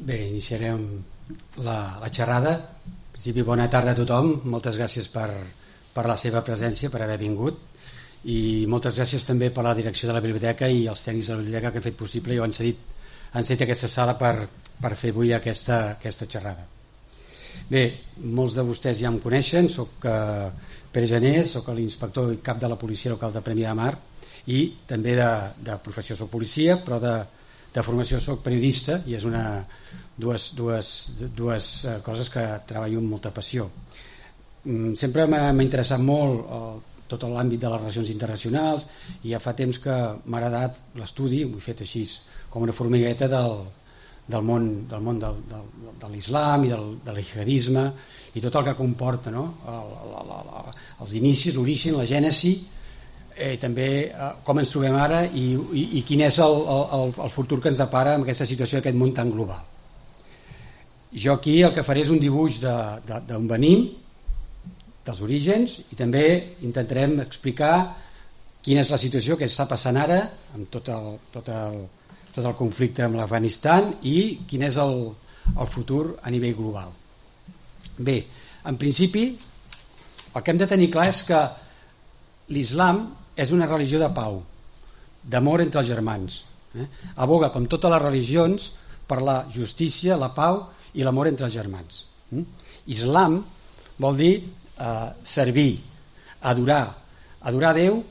[0.00, 0.84] Bé, iniciarem
[1.60, 2.54] la, la xerrada.
[2.86, 4.30] En principi, bona tarda a tothom.
[4.48, 5.28] Moltes gràcies per,
[5.92, 7.58] per la seva presència, per haver vingut.
[8.24, 11.44] I moltes gràcies també per la direcció de la biblioteca i els tècnics de la
[11.44, 12.80] biblioteca que han fet possible i han cedit,
[13.32, 14.34] han cedit aquesta sala per,
[14.80, 16.64] per fer avui aquesta, aquesta xerrada.
[17.68, 17.82] Bé,
[18.24, 20.48] molts de vostès ja em coneixen, sóc eh,
[20.92, 23.92] Pere Janés, sóc l'inspector i cap de la policia local de Premi de Mar
[24.48, 25.28] i també de,
[25.60, 27.14] de professió sóc policia, però de,
[27.74, 29.44] de formació sóc periodista i és una
[30.20, 30.92] dues, dues,
[31.36, 33.68] dues eh, coses que treballo amb molta passió
[34.64, 36.80] mm, sempre m'ha interessat molt el,
[37.10, 38.86] tot l'àmbit de les relacions internacionals
[39.24, 39.94] i ja fa temps que
[40.24, 42.04] m'ha agradat l'estudi, ho he fet així
[42.50, 43.64] com una formigueta del,
[44.30, 45.66] del món, del món del, del,
[46.02, 47.86] de l'islam i del, de l'ijihadisme
[48.34, 49.46] i tot el que comporta no?
[49.74, 52.54] el, el, el, els inicis, l'origen, la gènesi
[53.40, 57.32] eh, també eh, com ens trobem ara i, i, i quin és el, el, el
[57.32, 59.64] futur que ens depara amb aquesta situació d'aquest món tan global.
[61.10, 63.88] Jo aquí el que faré és un dibuix d'on venim,
[65.06, 66.24] dels orígens, i també
[66.62, 67.74] intentarem explicar
[68.62, 70.20] quina és la situació que està passant ara
[70.54, 71.80] amb tot el, tot el,
[72.34, 75.08] tot el conflicte amb l'Afganistan i quin és el,
[75.56, 76.92] el futur a nivell global.
[77.98, 78.20] Bé,
[78.68, 79.24] en principi,
[80.30, 81.40] el que hem de tenir clar és que
[82.54, 83.02] l'islam
[83.40, 84.40] és una religió de pau,
[85.22, 86.40] d'amor entre els germans.
[86.76, 86.86] Eh?
[87.24, 88.70] Aboga, com totes les religions,
[89.10, 90.62] per la justícia, la pau
[90.94, 92.04] i l'amor entre els germans.
[92.36, 92.44] Eh?
[92.94, 93.40] Islam
[94.00, 95.72] vol dir eh, servir,
[96.52, 96.84] adorar,
[97.40, 98.02] adorar Déu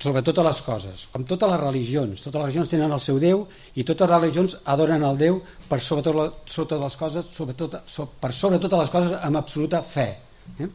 [0.00, 2.20] sobre totes les coses, com totes les religions.
[2.24, 3.42] Totes les religions tenen el seu Déu
[3.76, 7.56] i totes les religions adoren el Déu per sobre, tot, sobre totes les coses, sobre
[7.58, 7.76] tot,
[8.20, 10.08] per sobre totes les coses amb absoluta fe.
[10.56, 10.70] Eh?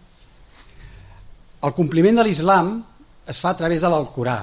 [1.64, 2.75] El compliment de l'islam
[3.27, 4.39] es fa a través de l'Alcorà.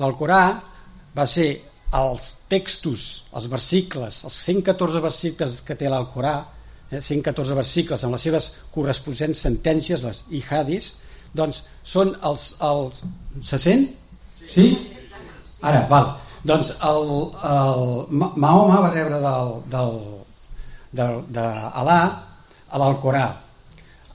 [0.00, 0.40] L'Alcorà
[1.16, 1.48] va ser
[1.96, 6.34] els textos, els versicles, els 114 versicles que té l'Alcorà,
[6.90, 10.92] eh, 114 versicles amb les seves corresponents sentències, les ihadis,
[11.36, 12.52] doncs són els...
[12.60, 13.02] els
[13.46, 13.88] se sent?
[14.50, 14.68] Sí?
[15.62, 16.12] Ara, val.
[16.46, 17.08] Doncs el,
[17.48, 19.96] el Mahoma va rebre del, del,
[20.94, 21.46] del, de
[21.82, 21.98] Alà
[22.70, 23.26] a l'Alcorà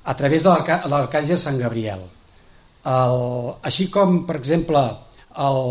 [0.01, 0.53] a través de
[0.91, 2.05] l'arcàngel Sant Gabriel
[2.85, 3.23] el,
[3.67, 4.81] així com, per exemple,
[5.37, 5.61] el,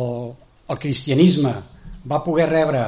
[0.70, 1.54] el cristianisme
[2.10, 2.82] va poder rebre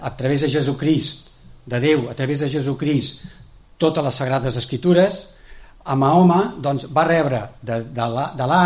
[0.00, 1.28] a través de Jesucrist,
[1.66, 3.26] de Déu, a través de Jesucrist,
[3.78, 5.26] totes les sagrades escritures,
[5.84, 8.62] a Mahoma doncs, va rebre de, de l'Alà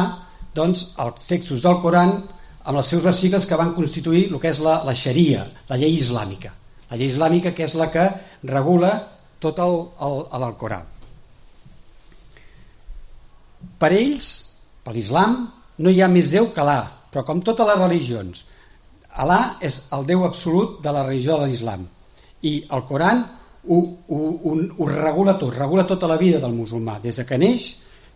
[0.55, 2.17] doncs, els textos del Coran
[2.65, 5.99] amb els seus versicles que van constituir el que és la, la xeria, la llei
[5.99, 6.53] islàmica.
[6.91, 8.06] La llei islàmica que és la que
[8.49, 8.93] regula
[9.43, 10.83] tot el, el, el Corà.
[13.79, 14.31] Per ells,
[14.82, 15.44] per l'islam
[15.78, 16.81] no hi ha més Déu que Alà,
[17.12, 18.44] però com totes les religions,
[19.22, 21.84] Alà és el Déu absolut de la religió de l'islam.
[22.43, 23.22] I el Coran
[23.69, 23.78] ho,
[24.09, 27.69] ho, ho, ho regula tot, regula tota la vida del musulmà, des de que neix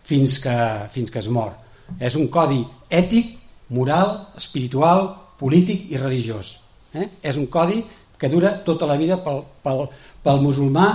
[0.07, 0.57] fins que,
[0.91, 1.53] fins que es mor.
[1.99, 3.35] És un codi ètic,
[3.75, 6.57] moral, espiritual, polític i religiós.
[6.95, 7.07] Eh?
[7.21, 7.83] És un codi
[8.17, 9.85] que dura tota la vida pel, pel,
[10.23, 10.87] pel musulmà,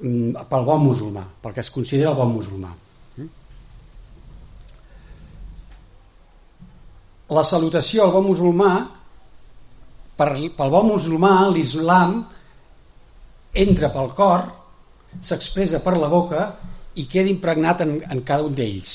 [0.00, 2.72] mm, pel bon musulmà, pel que es considera el bon musulmà.
[7.32, 8.72] La salutació al bon musulmà
[10.18, 12.18] per, pel bon musulmà l'islam
[13.64, 14.44] entra pel cor
[15.20, 16.46] s'expressa per la boca
[17.00, 18.90] i queda impregnat en, en cada un d'ells.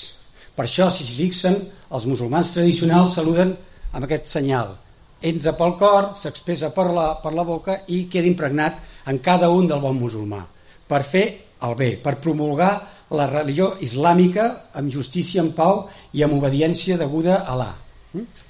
[0.57, 1.57] Per això si s'hi fixen
[1.93, 3.53] els musulmans tradicionals saluden
[3.93, 4.75] amb aquest senyal.
[5.21, 9.69] Entra pel cor, s'expressa per, la, per la boca i queda impregnat en cada un
[9.69, 10.43] del bon musulmà.
[10.89, 11.25] Per fer
[11.65, 12.71] el bé, per promulgar
[13.17, 14.47] la religió islàmica
[14.77, 17.73] amb justícia, en pau i amb obediència deguda a Allah
[18.13, 18.45] Mm?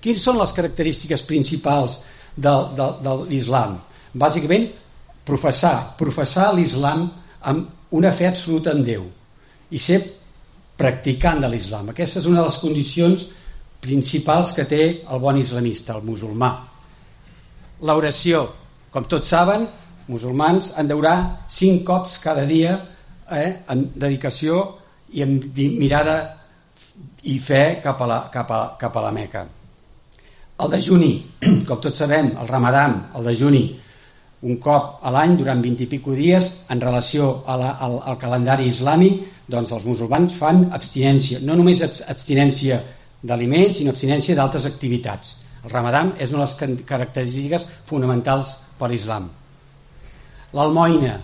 [0.00, 1.98] Quines són les característiques principals
[2.36, 3.76] de, de, de l'islam?
[4.16, 4.70] Bàsicament,
[5.28, 7.04] professar, professar l'islam
[7.50, 9.04] amb una fe absoluta en Déu
[9.70, 10.00] i ser
[10.80, 11.92] practicant de l'islam.
[11.92, 13.26] Aquesta és una de les condicions
[13.80, 16.50] principals que té el bon islamista, el musulmà.
[17.84, 18.46] L'oració,
[18.92, 19.66] com tots saben,
[20.10, 22.74] musulmans han d'orar cinc cops cada dia
[23.30, 24.62] eh, en dedicació
[25.12, 26.16] i amb mirada
[27.22, 29.46] i fe cap a la, cap a, cap a la Meca.
[30.60, 31.12] El dejuni,
[31.68, 33.64] com tots sabem, el ramadan, el dejuni,
[34.42, 38.16] un cop a l'any durant 20 i pico dies en relació a la, al, al
[38.20, 42.78] calendari islàmic doncs els musulmans fan abstinència no només abstinència
[43.20, 49.28] d'aliments sinó abstinència d'altres activitats el ramadan és una de les característiques fonamentals per l'islam
[50.56, 51.18] l'almoina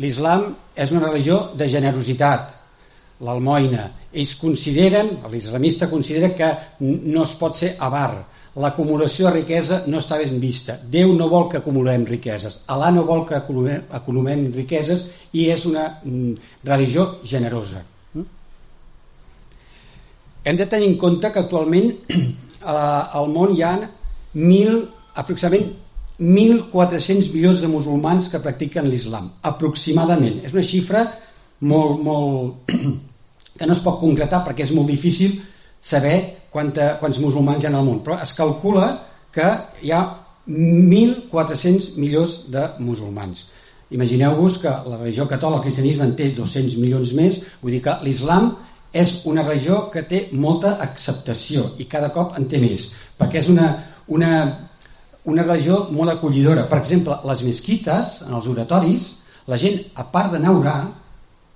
[0.00, 2.56] l'islam és una religió de generositat
[3.20, 6.50] l'almoina ells consideren, l'islamista considera que
[6.80, 8.26] no es pot ser avar
[8.58, 10.76] l'acumulació de riquesa no està ben vista.
[10.90, 12.60] Déu no vol que acumulem riqueses.
[12.66, 16.32] Alà no vol que acumulem, acumulem riqueses i és una mm,
[16.66, 17.84] religió generosa.
[18.14, 18.26] Mm?
[20.44, 21.92] Hem de tenir en compte que actualment
[22.66, 23.76] al món hi ha
[24.34, 24.82] mil,
[25.14, 25.70] aproximadament
[26.20, 30.42] 1.400 milions de musulmans que practiquen l'islam, aproximadament.
[30.44, 31.06] És una xifra
[31.64, 32.74] molt, molt,
[33.60, 35.34] que no es pot concretar perquè és molt difícil
[35.84, 38.88] saber quanta, quants musulmans hi ha al món, però es calcula
[39.34, 39.44] que
[39.84, 40.00] hi ha
[40.48, 43.44] 1.400 milions de musulmans.
[43.92, 47.98] Imagineu-vos que la religió catòlica, el cristianisme, en té 200 milions més, vull dir que
[48.06, 48.54] l'islam
[48.96, 52.88] és una religió que té molta acceptació i cada cop en té més,
[53.20, 53.68] perquè és una,
[54.08, 54.32] una,
[55.28, 56.64] una religió molt acollidora.
[56.70, 59.10] Per exemple, les mesquites, en els oratoris,
[59.50, 60.80] la gent, a part d'anar a orar,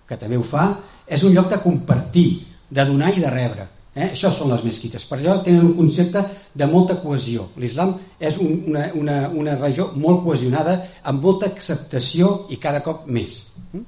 [0.04, 0.74] que també ho fa,
[1.06, 2.28] és un lloc de compartir,
[2.70, 3.68] de donar i de rebre.
[3.94, 4.08] Eh?
[4.10, 5.04] Això són les mesquites.
[5.06, 6.22] Per això tenen un concepte
[6.54, 7.46] de molta cohesió.
[7.62, 13.06] L'islam és un, una, una, una religió molt cohesionada, amb molta acceptació i cada cop
[13.06, 13.38] més.
[13.70, 13.84] Mm?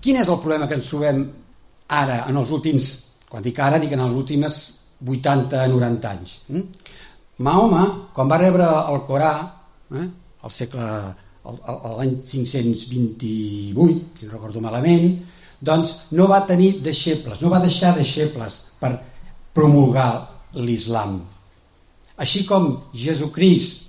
[0.00, 1.26] Quin és el problema que ens trobem
[1.92, 2.90] ara, en els últims,
[3.28, 4.60] quan dic ara, dic en els últims
[5.04, 6.38] 80-90 anys.
[6.48, 6.94] Mm?
[7.44, 7.84] Mahoma,
[8.16, 9.34] quan va rebre el Corà,
[9.96, 10.06] eh,
[10.40, 10.86] al segle
[11.44, 15.14] l'any 528, si no recordo malament,
[15.60, 18.94] doncs no va tenir deixebles, no va deixar deixebles per
[19.56, 20.10] promulgar
[20.56, 21.20] l'islam.
[22.20, 23.88] Així com Jesucrist,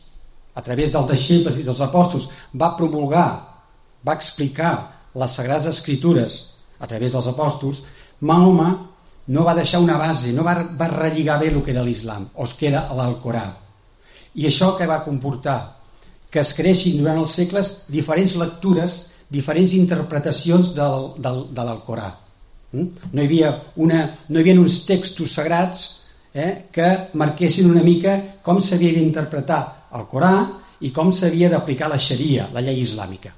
[0.56, 3.30] a través dels deixebles i dels apòstols, va promulgar,
[4.04, 4.74] va explicar
[5.16, 6.38] les Sagrades Escritures
[6.80, 7.84] a través dels apòstols,
[8.22, 8.72] Mahoma
[9.32, 12.48] no va deixar una base, no va, va relligar bé el que era l'islam, o
[12.48, 13.46] es queda l'Alcorà.
[14.36, 15.81] I això que va comportar?
[16.32, 19.02] Que es creixin durant els segles diferents lectures
[19.32, 22.10] diferents interpretacions del, del, de l'Alcorà.
[22.76, 22.88] Mm?
[23.14, 23.52] No, hi havia
[23.84, 25.86] una, no hi havia uns textos sagrats
[26.34, 26.88] eh, que
[27.20, 29.62] marquessin una mica com s'havia d'interpretar
[29.98, 30.34] el Corà
[30.84, 33.32] i com s'havia d'aplicar la xaria, la llei islàmica.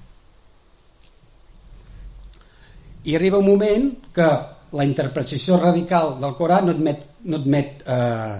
[3.04, 4.28] I arriba un moment que
[4.74, 8.38] la interpretació radical del Corà no admet, no admet eh,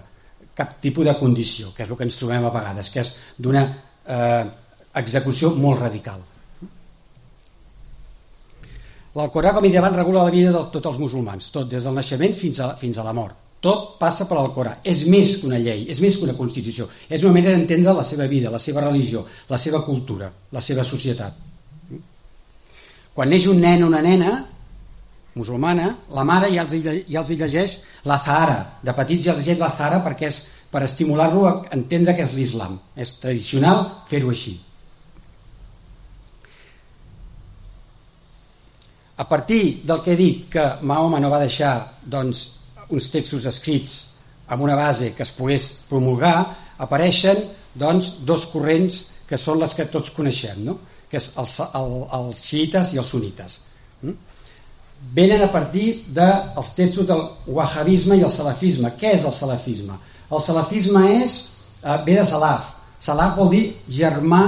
[0.58, 3.66] cap tipus de condició, que és el que ens trobem a vegades, que és d'una
[4.08, 4.44] eh,
[5.02, 6.22] execució molt radical.
[9.14, 11.94] L'Alcorà, com he dit abans, regula la vida de tots els musulmans, tot, des del
[11.94, 13.38] naixement fins a, fins a la mort.
[13.64, 14.80] Tot passa per l'Alcorà.
[14.84, 16.90] És més que una llei, és més que una constitució.
[17.08, 20.84] És una manera d'entendre la seva vida, la seva religió, la seva cultura, la seva
[20.84, 21.38] societat.
[23.14, 24.34] Quan neix un nen o una nena
[25.38, 27.78] musulmana, la mare ja els, ja els llegeix
[28.10, 28.58] la Zahara.
[28.84, 30.42] De petits ja els llegeix la Zahara perquè és
[30.74, 32.80] per estimular-lo a entendre què és l'islam.
[32.98, 34.58] És tradicional fer-ho així.
[39.22, 42.42] A partir del que he dit, que Mahoma no va deixar doncs,
[42.90, 44.00] uns textos escrits
[44.50, 46.34] amb una base que es pogués promulgar,
[46.82, 47.46] apareixen
[47.78, 50.80] doncs, dos corrents que són les que tots coneixem, no?
[51.10, 53.60] que és els, el, els xiites i els sunites.
[54.02, 54.18] Mm?
[55.14, 58.96] Venen a partir dels textos del wahhabisme i el salafisme.
[58.98, 60.00] Què és el salafisme?
[60.34, 61.34] El salafisme és,
[61.84, 62.74] eh, ve de salaf.
[63.00, 64.44] Salaf vol dir germà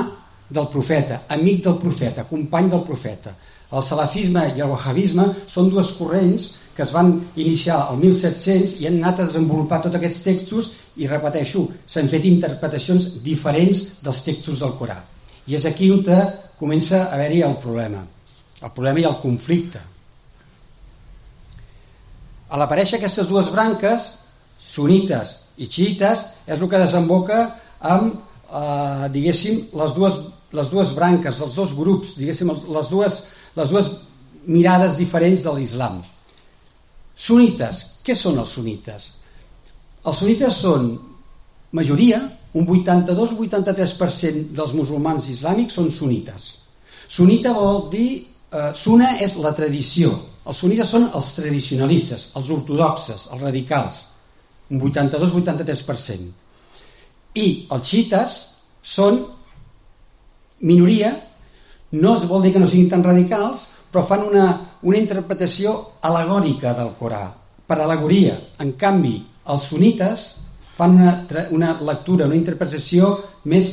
[0.50, 3.36] del profeta, amic del profeta, company del profeta.
[3.72, 8.88] El salafisme i el wahhabisme són dues corrents que es van iniciar al 1700 i
[8.88, 14.60] han anat a desenvolupar tots aquests textos i repeteixo, s'han fet interpretacions diferents dels textos
[14.60, 15.02] del Corà.
[15.48, 16.04] I és aquí on
[16.60, 18.06] comença a haver-hi el problema.
[18.62, 19.80] El problema i el conflicte.
[22.50, 24.14] A l'aparèixer aquestes dues branques,
[24.60, 27.40] sunites i xiites, és el que desemboca
[27.80, 28.16] amb,
[28.50, 30.20] eh, diguéssim, les dues,
[30.56, 33.24] les dues branques, els dos grups, diguéssim, les dues
[33.56, 33.90] les dues
[34.46, 36.02] mirades diferents de l'islam.
[37.16, 37.84] Sunites.
[38.06, 39.12] Què són els sunites?
[40.06, 40.92] Els sunites són
[41.76, 42.20] majoria,
[42.56, 46.52] un 82-83% dels musulmans islàmics són sunites.
[47.10, 48.10] Sunita vol dir,
[48.52, 50.12] eh, suna és la tradició.
[50.46, 54.04] Els sunites són els tradicionalistes, els ortodoxes, els radicals,
[54.72, 56.34] un 82-83%.
[57.36, 58.36] I els xiites
[58.82, 59.22] són
[60.66, 61.14] minoria
[61.96, 64.46] no es vol dir que no siguin tan radicals, però fan una,
[64.84, 67.30] una interpretació alegòrica del Corà,
[67.68, 68.36] per alegoria.
[68.60, 69.16] En canvi,
[69.52, 70.26] els sunites
[70.76, 71.14] fan una,
[71.56, 73.14] una lectura, una interpretació
[73.52, 73.70] més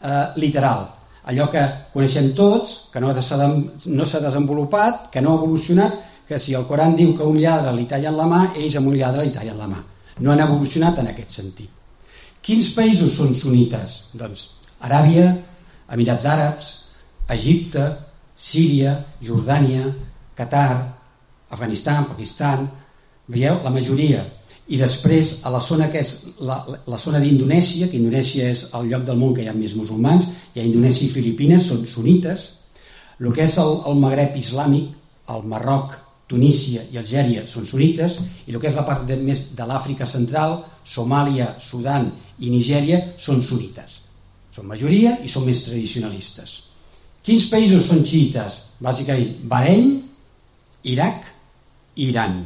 [0.00, 0.86] eh, literal.
[1.26, 1.62] Allò que
[1.92, 6.96] coneixem tots, que no s'ha no desenvolupat, que no ha evolucionat, que si el Coran
[6.96, 9.68] diu que un lladre li tallen la mà, ells amb un lladre li tallen la
[9.70, 9.82] mà.
[10.20, 11.70] No han evolucionat en aquest sentit.
[12.46, 13.98] Quins països són sunites?
[14.16, 14.48] Doncs
[14.86, 15.28] Aràbia,
[15.92, 16.72] Emirats Àrabs,
[17.34, 17.84] Egipte,
[18.36, 18.94] Síria,
[19.24, 19.90] Jordània,
[20.38, 20.94] Qatar,
[21.50, 22.66] Afganistan, Pakistan,
[23.28, 24.24] veieu, la majoria.
[24.66, 26.08] i després a la zona que és
[26.42, 26.56] la,
[26.90, 30.26] la zona d'Indonèsia, que Indonèsia és el lloc del món que hi ha més musulmans,
[30.54, 32.48] hi ha Indonèsia i Filipines, són sunites,
[33.20, 34.88] el que és el, el Magreb islàmic,
[35.30, 35.94] el Marroc,
[36.26, 40.08] Tunísia i Algèria són sunites, i el que és la part de, més de l'Àfrica
[40.10, 42.08] central, Somàlia, Sudan
[42.42, 44.00] i Nigèria són sunites.
[44.54, 46.56] Són majoria i són més tradicionalistes.
[47.26, 48.62] Quins països són xiites?
[48.82, 49.92] Bàsicament, Bahrein,
[50.86, 51.24] Iraq
[51.96, 52.40] i Iran.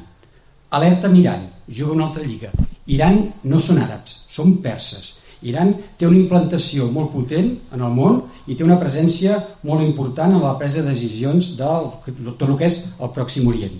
[0.76, 2.52] Alerta amb Iran, juga una altra lliga.
[2.90, 5.14] Iran no són àrabs, són perses.
[5.42, 10.34] Iran té una implantació molt potent en el món i té una presència molt important
[10.36, 11.88] en la presa de decisions del
[12.34, 13.78] tot el que és el Pròxim Orient.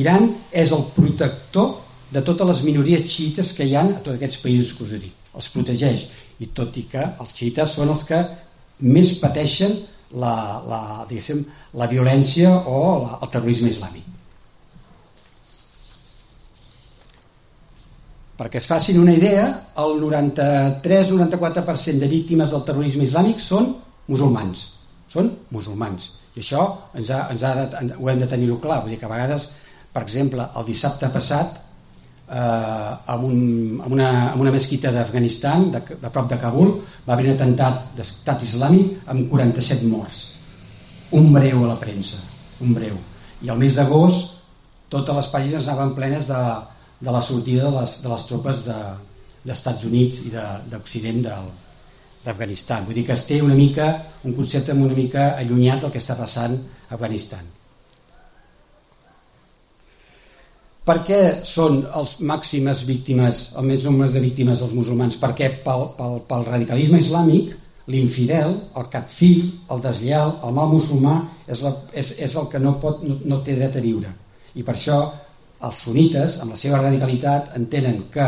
[0.00, 1.74] Iran és el protector
[2.14, 5.02] de totes les minories xiites que hi ha a tots aquests països que us he
[5.02, 5.20] dit.
[5.34, 6.08] Els protegeix.
[6.42, 8.22] I tot i que els xiites són els que
[8.80, 9.76] més pateixen
[10.14, 10.34] la,
[10.66, 10.80] la,
[11.80, 14.13] la violència o la, el terrorisme islàmic.
[18.44, 19.44] Perquè es facin una idea,
[19.80, 23.70] el 93-94% de víctimes del terrorisme islàmic són
[24.12, 24.66] musulmans.
[25.08, 26.10] Són musulmans.
[26.36, 28.82] I això ens ha, ens ha de, ho hem de tenir-ho clar.
[28.82, 29.46] Vull dir que a vegades,
[29.94, 31.56] per exemple, el dissabte passat,
[32.28, 32.36] eh,
[33.14, 33.40] amb, un,
[33.78, 36.76] amb, una, amb una mesquita d'Afganistan, de, de prop de Kabul,
[37.08, 40.20] va haver un atemptat d'estat islàmic amb 47 morts.
[41.16, 42.20] Un breu a la premsa,
[42.60, 43.00] un breu.
[43.40, 44.36] I al mes d'agost
[44.92, 46.44] totes les pàgines anaven plenes de,
[47.04, 50.32] de la sortida de les, de les tropes d'Estats de, Units i
[50.72, 52.86] d'Occident d'Afganistan.
[52.86, 53.90] Vull dir que es té una mica
[54.24, 56.56] un concepte una mica allunyat del que està passant
[56.88, 57.44] a Afganistan.
[60.84, 65.16] Per què són els màximes víctimes, el més nombre de víctimes els musulmans?
[65.20, 67.54] Perquè pel, pel, pel radicalisme islàmic
[67.88, 71.14] l'infidel, el catfill, el deslleal, el mal musulmà
[71.46, 74.12] és, la, és, és el que no, pot, no, no té dret a viure.
[74.54, 74.98] I per això
[75.64, 78.26] els sunites, amb la seva radicalitat, entenen que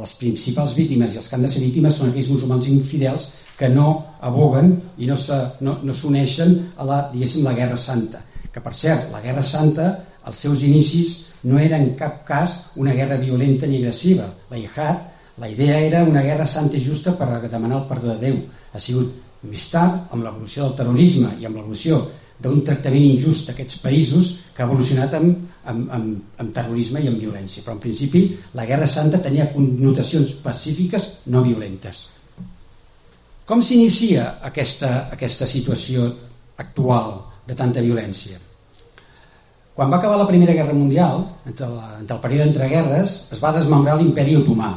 [0.00, 3.26] les principals víctimes i els que han de ser víctimes són aquells musulmans infidels
[3.58, 3.88] que no
[4.24, 8.22] aboguen i no s'uneixen no a la, diguéssim, la Guerra Santa.
[8.50, 9.90] Que, per cert, la Guerra Santa,
[10.26, 14.26] els seus inicis, no era en cap cas una guerra violenta ni agressiva.
[14.50, 15.04] La Jihad,
[15.40, 18.40] la idea era una guerra santa i justa per demanar el perdó de Déu.
[18.72, 19.14] Ha sigut
[19.48, 22.02] més tard, amb l'evolució del terrorisme i amb l'evolució
[22.40, 27.08] d'un tractament injust a aquests països que ha evolucionat amb, amb, amb, amb terrorisme i
[27.10, 27.62] amb violència.
[27.64, 28.22] Però en principi
[28.56, 32.06] la Guerra Santa tenia connotacions pacífiques no violentes.
[33.44, 36.06] Com s'inicia aquesta, aquesta situació
[36.62, 37.18] actual
[37.48, 38.38] de tanta violència?
[39.74, 43.42] Quan va acabar la Primera Guerra Mundial, entre, la, entre el període entre guerres, es
[43.42, 44.72] va desmembrar l'imperi otomà.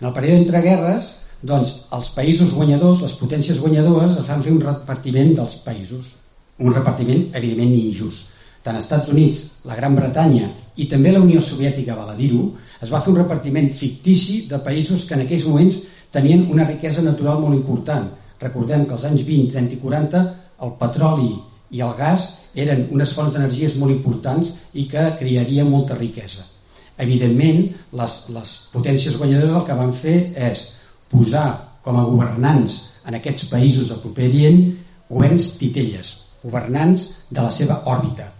[0.00, 1.10] En el període entre guerres,
[1.46, 6.14] doncs, els països guanyadors, les potències guanyadores, es van fer un repartiment dels països
[6.58, 8.32] un repartiment evidentment injust.
[8.64, 12.48] Tant als Estats Units, la Gran Bretanya i també la Unió Soviètica, val a dir-ho,
[12.82, 17.04] es va fer un repartiment fictici de països que en aquells moments tenien una riquesa
[17.04, 18.08] natural molt important.
[18.40, 20.24] Recordem que als anys 20, 30 i 40
[20.66, 21.30] el petroli
[21.76, 26.44] i el gas eren unes fonts d'energies molt importants i que crearia molta riquesa.
[26.98, 30.18] Evidentment, les, les potències guanyadores el que van fer
[30.50, 30.70] és
[31.12, 31.48] posar
[31.84, 34.62] com a governants en aquests països del proper Orient
[35.08, 38.30] governs titelles, governants de la seva òrbita.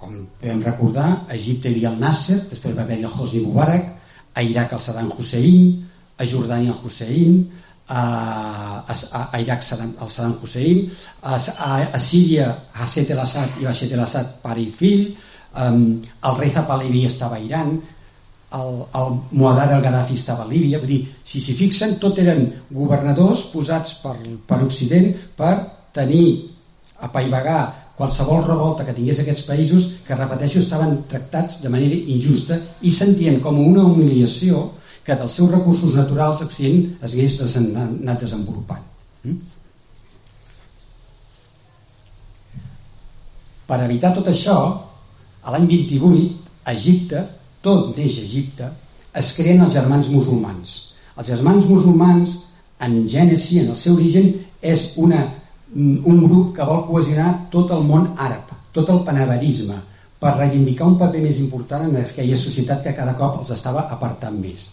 [0.00, 3.92] Com podem recordar, a Egipte hi havia el Nasser, després va haver el Hosni Mubarak,
[4.36, 5.70] a Iraq el Saddam Hussein,
[6.16, 7.38] a Jordània el Hussein,
[7.88, 8.02] a,
[8.92, 10.90] a, a Iraq el Saddam Hussein,
[11.22, 15.06] a, a, a Síria Hasset el-Assad i Bashar el-Assad pare i fill,
[15.56, 17.78] um, el rei Zapalevi estava a Iran,
[18.56, 22.44] el, el Muadar el Gaddafi estava a Líbia, vull dir, si s'hi fixen, tot eren
[22.70, 24.16] governadors posats per,
[24.46, 25.54] per Occident per
[25.96, 26.55] tenir
[27.00, 32.92] apaivagar qualsevol revolta que tingués aquests països que, repeteixo, estaven tractats de manera injusta i
[32.92, 34.70] sentien com una humiliació
[35.06, 38.82] que dels seus recursos naturals Occident es hagués anat desenvolupant.
[39.24, 39.36] Mm?
[43.66, 44.56] Per evitar tot això,
[45.42, 46.26] a l'any 28,
[46.66, 47.22] a Egipte,
[47.62, 48.68] tot neix a Egipte,
[49.16, 50.74] es creen els germans musulmans.
[51.16, 52.36] Els germans musulmans,
[52.82, 55.22] en gènesi, en el seu origen, és una
[55.74, 59.76] un grup que vol cohesionar tot el món àrab, tot el panaverisme,
[60.20, 64.38] per reivindicar un paper més important en aquella societat que cada cop els estava apartant
[64.40, 64.70] més.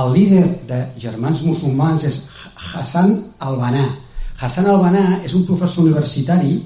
[0.00, 2.24] El líder de germans musulmans és
[2.56, 3.84] Hassan al-Banà.
[4.40, 6.56] Hassan al-Banà és un professor universitari,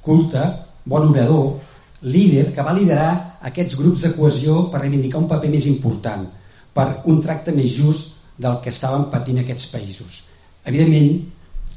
[0.00, 0.44] culte,
[0.84, 1.58] bon orador,
[2.04, 3.10] líder que va liderar
[3.50, 6.24] aquests grups de cohesió per reivindicar un paper més important,
[6.72, 10.22] per un tracte més just del que estaven patint aquests països.
[10.64, 11.20] Evidentment,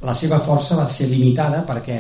[0.01, 1.99] la seva força va ser limitada perquè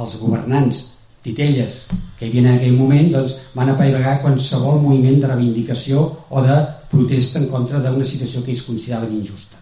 [0.00, 0.82] els governants
[1.24, 1.84] titelles
[2.18, 6.56] que hi havia en aquell moment doncs, van apaivagar qualsevol moviment de reivindicació o de
[6.90, 9.60] protesta en contra d'una situació que ells consideraven injusta.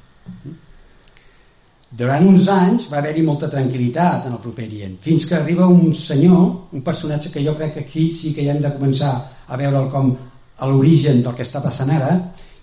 [1.93, 5.93] Durant uns anys va haver-hi molta tranquil·litat en el proper Orient, fins que arriba un
[5.95, 9.13] senyor, un personatge que jo crec que aquí sí que ja hem de començar
[9.47, 10.15] a veure'l com
[10.57, 12.15] a l'origen del que està passant ara,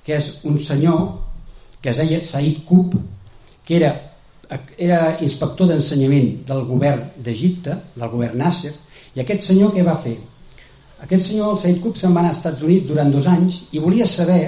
[0.04, 1.04] que és un senyor
[1.80, 2.98] que es deia Said Qub,
[3.66, 3.94] que era,
[4.78, 8.74] era inspector d'ensenyament del govern d'Egipte, del govern Nasser,
[9.16, 10.16] i aquest senyor què va fer?
[11.06, 13.84] Aquest senyor, el Said Qub, se'n va anar als Estats Units durant dos anys i
[13.84, 14.42] volia saber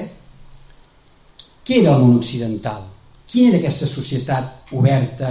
[1.64, 2.90] què era el món occidental
[3.32, 5.30] Quina era aquesta societat oberta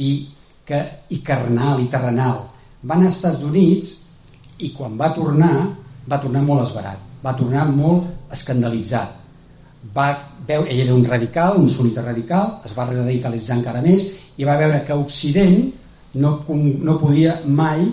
[0.00, 0.30] i,
[0.64, 0.78] que,
[1.12, 2.38] i carnal i terrenal?
[2.80, 3.90] Va anar als Estats Units
[4.64, 5.52] i quan va tornar,
[6.08, 9.18] va tornar molt esbarat, va tornar molt escandalitzat.
[9.92, 10.08] Va
[10.48, 14.56] veure, ell era un radical, un sunita radical, es va radicalitzar encara més i va
[14.56, 15.58] veure que Occident
[16.14, 17.84] no, no podia mai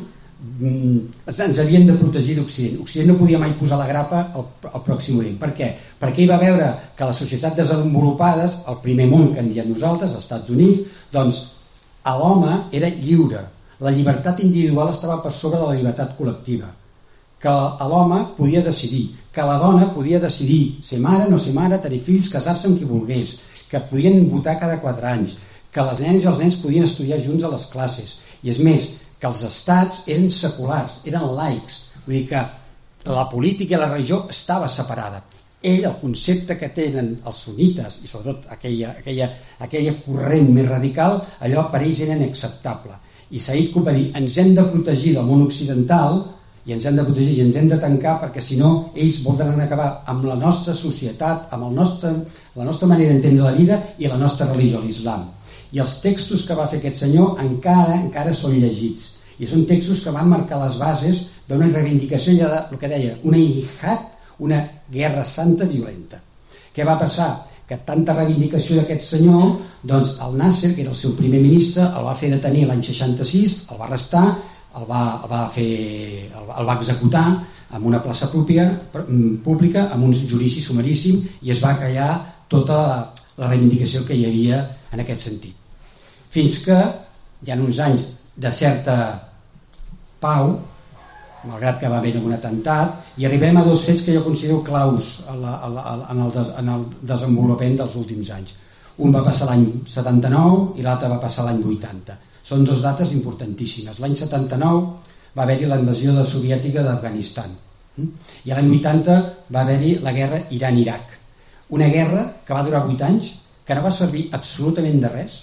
[0.42, 2.80] Mm, ens havien de protegir d'Occident.
[2.82, 5.38] Occident no podia mai posar la grapa al, al pròxim Orient.
[5.38, 5.68] Per què?
[6.02, 10.16] Perquè ell va veure que les societats desenvolupades, el primer món que en diem nosaltres,
[10.16, 11.44] els Estats Units, doncs
[12.10, 13.44] l'home era lliure.
[13.86, 16.72] La llibertat individual estava per sobre de la llibertat col·lectiva.
[17.42, 17.52] Que
[17.90, 22.30] l'home podia decidir, que la dona podia decidir ser mare, no ser mare, tenir fills,
[22.30, 23.40] casar-se amb qui volgués,
[23.72, 25.38] que podien votar cada quatre anys,
[25.72, 28.18] que les nenes i els nens podien estudiar junts a les classes.
[28.44, 32.42] I és més, que els estats eren seculars, eren laics, vull dir que
[33.06, 35.22] la política i la religió estava separada.
[35.62, 39.30] Ell, el concepte que tenen els sunites, i sobretot aquella, aquella,
[39.62, 42.98] aquella corrent més radical, allò per ells era inacceptable.
[43.32, 46.24] I Said Qutb va dir, ens hem de protegir del món occidental
[46.66, 49.60] i ens hem de protegir i ens hem de tancar perquè si no ells voldran
[49.62, 52.14] acabar amb la nostra societat, amb el nostre,
[52.56, 55.30] la nostra manera d'entendre la vida i la nostra religió, l'islam
[55.72, 60.04] i els textos que va fer aquest senyor encara encara són llegits i són textos
[60.06, 64.04] que van marcar les bases d'una reivindicació ja de, el que deia, una jihad,
[64.40, 64.60] una
[64.92, 66.20] guerra santa violenta.
[66.76, 67.32] Què va passar?
[67.68, 69.56] Que tanta reivindicació d'aquest senyor,
[69.88, 73.58] doncs el Nasser, que era el seu primer ministre, el va fer detenir l'any 66,
[73.72, 74.26] el va arrestar,
[74.80, 75.70] el va, el va, fer,
[76.28, 77.26] el, el va executar
[77.72, 78.68] en una plaça pròpia,
[79.46, 82.12] pública, amb un judici sumaríssim, i es va callar
[82.52, 82.78] tota
[83.40, 85.62] la reivindicació que hi havia en aquest sentit
[86.32, 86.80] fins que
[87.44, 88.08] hi ha uns anys
[88.40, 88.96] de certa
[90.24, 90.54] pau,
[91.50, 95.18] malgrat que va haver un atemptat, i arribem a dos fets que jo considero claus
[95.28, 98.54] a la, a la, en, el des, en el desenvolupament dels últims anys.
[99.02, 102.18] Un va passar l'any 79 i l'altre va passar l'any 80.
[102.44, 104.00] Són dues dates importantíssimes.
[104.02, 104.82] L'any 79
[105.36, 107.52] va haver-hi la invasió de soviètica d'Afganistan
[107.98, 108.08] hm?
[108.46, 109.18] i l'any 80
[109.54, 111.18] va haver-hi la guerra Iran-Iraq.
[111.78, 113.32] Una guerra que va durar 8 anys,
[113.66, 115.38] que no va servir absolutament de res,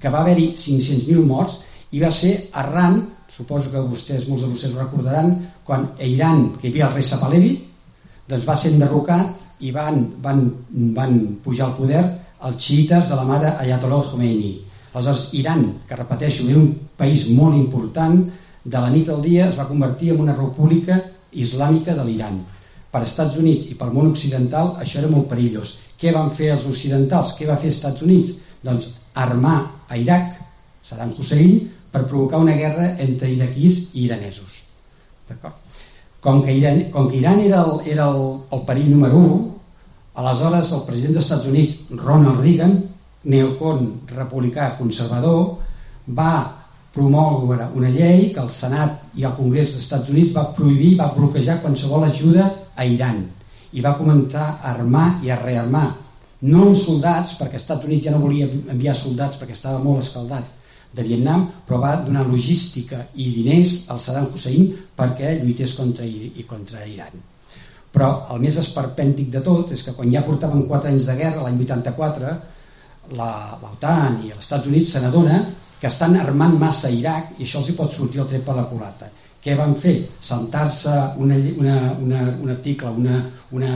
[0.00, 1.58] que va haver-hi 500.000 morts
[1.92, 6.54] i va ser arran, suposo que vostès, molts de vostès ho recordaran, quan a Iran,
[6.58, 7.54] que hi havia el rei Sapalevi,
[8.28, 10.44] doncs va ser enderrocat i van, van,
[10.96, 12.02] van pujar al poder
[12.44, 14.54] els xiites de la mà d'Ayatollah Khomeini.
[14.94, 18.20] Aleshores, Iran, que repeteixo, era un país molt important,
[18.64, 21.00] de la nit al dia es va convertir en una república
[21.32, 22.38] islàmica de l'Iran.
[22.94, 25.74] Per Estats Units i pel món occidental això era molt perillós.
[25.98, 27.34] Què van fer els occidentals?
[27.34, 28.36] Què va fer Estats Units?
[28.62, 30.38] Doncs armar a Iraq,
[30.86, 31.58] Saddam Hussein,
[31.90, 34.62] per provocar una guerra entre iraquís i iranesos.
[36.24, 39.38] Com, que Iran, com que Iran era el, era el, el perill número 1,
[40.22, 42.78] aleshores el president dels Estats Units, Ronald Reagan,
[43.24, 45.58] neocon republicà conservador,
[46.06, 50.94] va promoure una llei que el Senat i el Congrés dels Estats Units va prohibir,
[51.00, 53.24] va bloquejar qualsevol ajuda a Iran
[53.74, 55.88] i va començar a armar i a rearmar
[56.44, 60.04] no amb soldats, perquè els Estats Units ja no volia enviar soldats perquè estava molt
[60.04, 60.50] escaldat
[60.94, 66.44] de Vietnam, però va donar logística i diners al Saddam Hussein perquè lluités contra, i
[66.46, 67.16] contra Iran.
[67.94, 71.42] Però el més esperpèntic de tot és que quan ja portaven 4 anys de guerra,
[71.46, 72.34] l'any 84,
[73.12, 75.42] l'OTAN i els Estats Units se n'adona
[75.80, 78.68] que estan armant massa Iraq i això els hi pot sortir el tret per la
[78.70, 79.10] culata
[79.44, 79.98] què van fer?
[80.24, 83.18] Saltar-se una, una, una, un article, una,
[83.52, 83.72] una,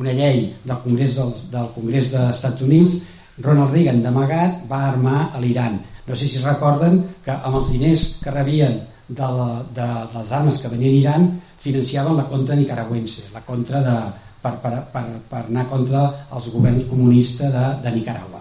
[0.00, 2.96] una llei del Congrés, dels, del Congrés dels Estats Units,
[3.44, 5.76] Ronald Reagan d'amagat va armar a l'Iran.
[6.08, 10.32] No sé si recorden que amb els diners que rebien de, la, de, de les
[10.40, 11.28] armes que venien a Iran
[11.60, 13.96] financiaven la contra nicaragüense, la contra de,
[14.40, 18.37] per, per, per, per anar contra els governs comunistes de, de Nicaragua.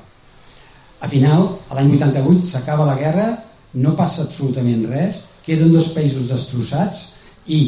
[1.00, 3.28] A final, l'any 88 s'acaba la guerra,
[3.78, 7.04] no passa absolutament res, queden dos països destrossats
[7.54, 7.60] i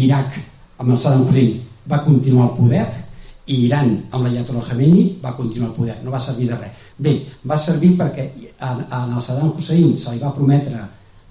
[0.00, 0.38] Iraq
[0.80, 1.58] amb el Saddam Hussein
[1.90, 2.86] va continuar al poder
[3.52, 6.80] i Iran amb l'Ayatollah Khamenei va continuar al poder, no va servir de res.
[6.96, 7.12] Bé,
[7.44, 10.80] va servir perquè en el Saddam Hussein se li va prometre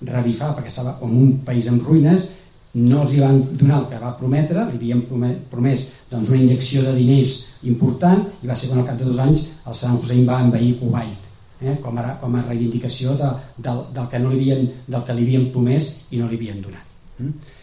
[0.05, 2.29] revifar perquè estava en un país en ruïnes
[2.75, 5.03] no els hi van donar el que va prometre li havien
[5.49, 7.35] promès doncs, una injecció de diners
[7.73, 10.75] important i va ser quan al cap de dos anys el Saddam Hussein va envair
[10.79, 11.22] Kuwait
[11.63, 11.75] eh?
[11.83, 15.27] com, a, com a reivindicació de, del, del, que no li havien, del que li
[15.27, 17.59] havien promès i no li havien donat mm?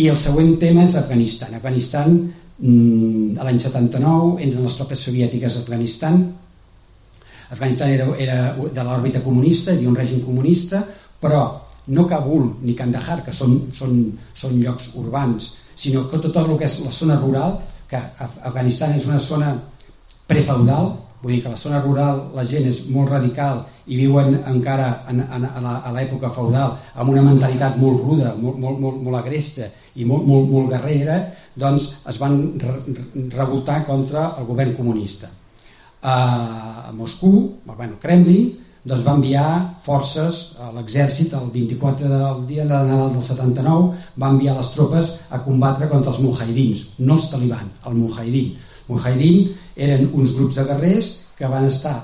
[0.00, 5.64] i el següent tema és Afganistan Afganistan mm, l'any 79 entren les tropes soviètiques a
[5.66, 6.22] Afganistan
[7.52, 10.80] Afganistan era, era de l'òrbita comunista, havia un règim comunista,
[11.20, 11.42] però
[11.92, 13.98] no Kabul ni Kandahar, que són, són,
[14.38, 17.58] són llocs urbans, sinó que tot el que és la zona rural,
[17.90, 19.52] que Afganistan és una zona
[20.26, 24.88] prefeudal, vull dir que la zona rural la gent és molt radical i viuen encara
[25.10, 29.68] en, en, a l'època feudal amb una mentalitat molt ruda, molt, molt, molt, molt agresta
[29.94, 31.20] i molt, molt, molt guerrera,
[31.54, 32.40] doncs es van
[33.36, 35.30] revoltar contra el govern comunista
[36.02, 39.48] a Moscou, bueno, Kremlin, doncs va enviar
[39.86, 45.12] forces a l'exèrcit el 24 del dia de Nadal del 79 va enviar les tropes
[45.30, 48.56] a combatre contra els mujahidins, no els taliban, el mujahidin.
[48.88, 51.96] Mujahidin eren uns grups de guerrers que van estar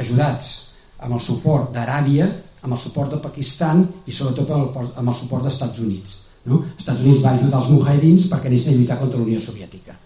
[0.00, 0.52] ajudats
[1.00, 2.28] amb el suport d'Aràbia,
[2.60, 6.18] amb el suport de Pakistan i sobretot amb el, amb el suport dels Estats Units.
[6.48, 6.62] No?
[6.64, 9.96] Els Estats Units va ajudar els mujahidins perquè anessin a lluitar contra la Unió Soviètica.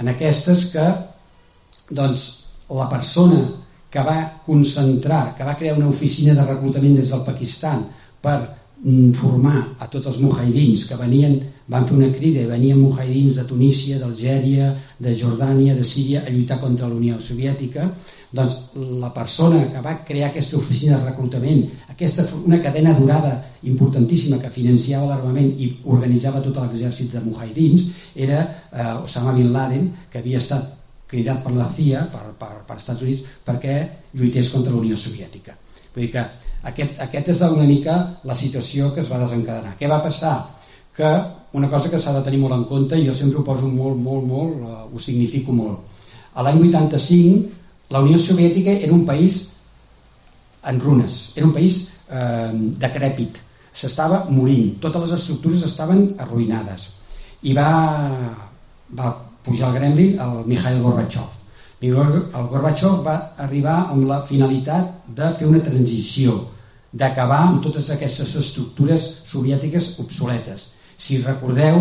[0.00, 0.86] En aquestes que
[1.90, 2.28] doncs
[2.70, 3.40] la persona
[3.90, 7.82] que va concentrar, que va crear una oficina de reclutament des del Pakistan
[8.22, 8.36] per
[8.84, 13.38] mm, formar a tots els mujahidins que venien, van fer una crida i venien mujahidins
[13.38, 17.88] de Tunísia, d'Algèria, de Jordània, de Síria a lluitar contra la Unió Soviètica
[18.32, 18.56] doncs
[19.00, 23.32] la persona que va crear aquesta oficina de reclutament, aquesta, una cadena durada
[23.66, 29.88] importantíssima que financiava l'armament i organitzava tot l'exèrcit de mujahidins era eh, Osama Bin Laden
[30.12, 30.76] que havia estat
[31.10, 33.74] cridat per la CIA, per, per, per Estats Units, perquè
[34.14, 35.56] lluités contra la Unió Soviètica.
[35.90, 36.22] Vull dir que
[36.70, 39.74] aquest, aquest és una mica la situació que es va desencadenar.
[39.80, 40.36] Què va passar?
[40.94, 41.10] Que
[41.52, 43.98] una cosa que s'ha de tenir molt en compte, i jo sempre ho poso molt,
[43.98, 45.80] molt, molt, uh, ho significo molt.
[46.34, 47.60] A l'any 85,
[47.90, 49.42] la Unió Soviètica era un país
[50.62, 53.40] en runes, era un país eh, decrèpit,
[53.72, 56.86] s'estava morint, totes les estructures estaven arruïnades
[57.42, 57.68] i va,
[58.94, 59.12] va
[59.46, 61.36] pujar al Gremlin el Mikhail Gorbachev.
[61.80, 61.94] El
[62.52, 66.36] Gorbachev va arribar amb la finalitat de fer una transició,
[66.92, 70.66] d'acabar amb totes aquestes estructures soviètiques obsoletes.
[71.00, 71.80] Si recordeu,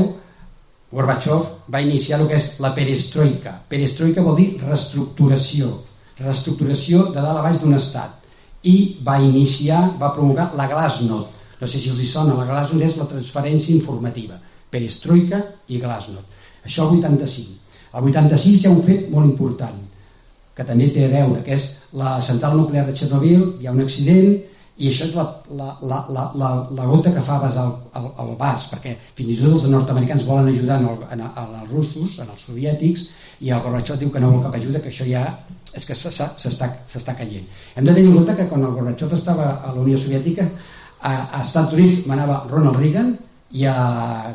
[0.91, 3.57] Gorbachev va iniciar el que és la perestroika.
[3.69, 5.69] Perestroika vol dir reestructuració,
[6.21, 8.15] reestructuració de dalt a baix d'un estat.
[8.63, 11.35] I va iniciar, va promulgar la Glasnost.
[11.59, 14.39] No sé si els hi sona, la Glasnost és la transferència informativa.
[14.71, 16.39] Perestroika i Glasnost.
[16.65, 17.59] Això el 85.
[17.99, 19.77] El 86 hi ha un fet molt important,
[20.55, 23.83] que també té a veure, que és la central nuclear de Chernobyl, hi ha un
[23.85, 24.35] accident,
[24.79, 25.25] i això és la,
[25.59, 29.33] la, la, la, la, la gota que fa basar el, el, el vas, perquè fins
[29.33, 33.07] i tot els nord-americans volen ajudar en, el, en, en els russos, en els soviètics,
[33.43, 35.25] i el Gorbachev diu que no vol cap ajuda, que això ja
[35.75, 37.47] és que s'està caient.
[37.75, 40.47] Hem de tenir en compte que quan el Gorbachev estava a la Unió Soviètica,
[40.99, 43.13] a, a Estats Units manava Ronald Reagan
[43.51, 43.75] i a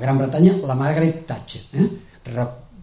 [0.01, 1.65] Gran Bretanya la Margaret Thatcher.
[1.73, 1.89] Eh?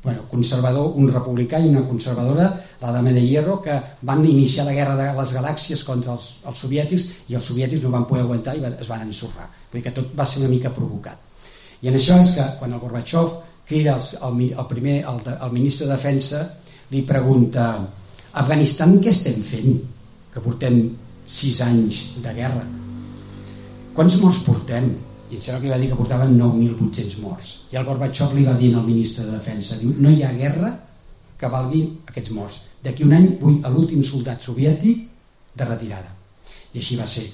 [0.04, 2.48] Bueno, conservador, un republicà i una conservadora,
[2.82, 6.58] la dama de Hierro, que van iniciar la guerra de les galàxies contra els, els
[6.58, 9.48] soviètics i els soviètics no van poder aguantar i es van ensorrar.
[9.70, 11.22] Vull dir que tot va ser una mica provocat.
[11.82, 13.30] I en això és que quan el Gorbachev
[13.70, 16.44] crida el, el, el primer, el, el ministre de Defensa,
[16.92, 17.72] li pregunta
[18.42, 19.80] Afganistan què estem fent?
[20.32, 20.84] Que portem
[21.28, 22.64] sis anys de guerra.
[23.96, 24.94] Quants morts portem?
[25.32, 27.52] I em sembla que li va dir que portaven 9.800 morts.
[27.72, 30.72] I el Gorbachev li va dir al ministre de Defensa diu, no hi ha guerra
[31.40, 32.58] que valgui aquests morts.
[32.84, 35.06] D'aquí un any vull l'últim soldat soviètic
[35.56, 36.12] de retirada.
[36.74, 37.30] I així va ser.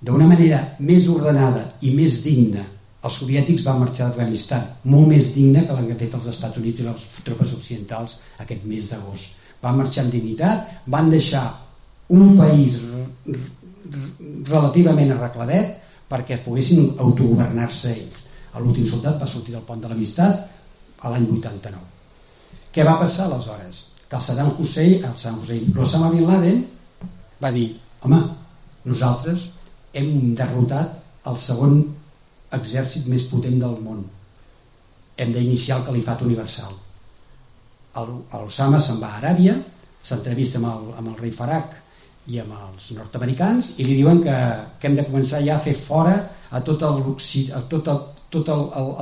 [0.00, 2.66] D'una manera més ordenada i més digna
[3.06, 6.86] els soviètics van marxar d'Afganistan molt més digna que l'han fet els Estats Units i
[6.86, 9.34] les tropes occidentals aquest mes d'agost.
[9.62, 11.44] Van marxar amb dignitat van deixar
[12.14, 12.78] un país
[14.48, 18.24] relativament arregladet perquè poguessin autogovernar-se ells.
[18.58, 20.40] L'últim soldat va sortir del pont de l'amistat
[21.04, 21.84] a l'any 89.
[22.74, 23.84] Què va passar aleshores?
[24.08, 26.64] Que el Saddam Hussein, el Saddam Hussein, l'Osama Bin Laden
[27.42, 27.68] va dir,
[28.02, 28.18] home,
[28.88, 29.46] nosaltres
[29.94, 30.96] hem derrotat
[31.30, 31.80] el segon
[32.56, 34.02] exèrcit més potent del món.
[35.18, 36.72] Hem d'iniciar el califat universal.
[37.98, 39.54] L'Osama se'n va a Aràbia,
[40.02, 41.76] s'entrevista amb, el, amb el rei Farak
[42.28, 44.36] i amb els nord-americans i li diuen que,
[44.80, 46.16] que hem de començar ja a fer fora
[46.50, 46.84] a tot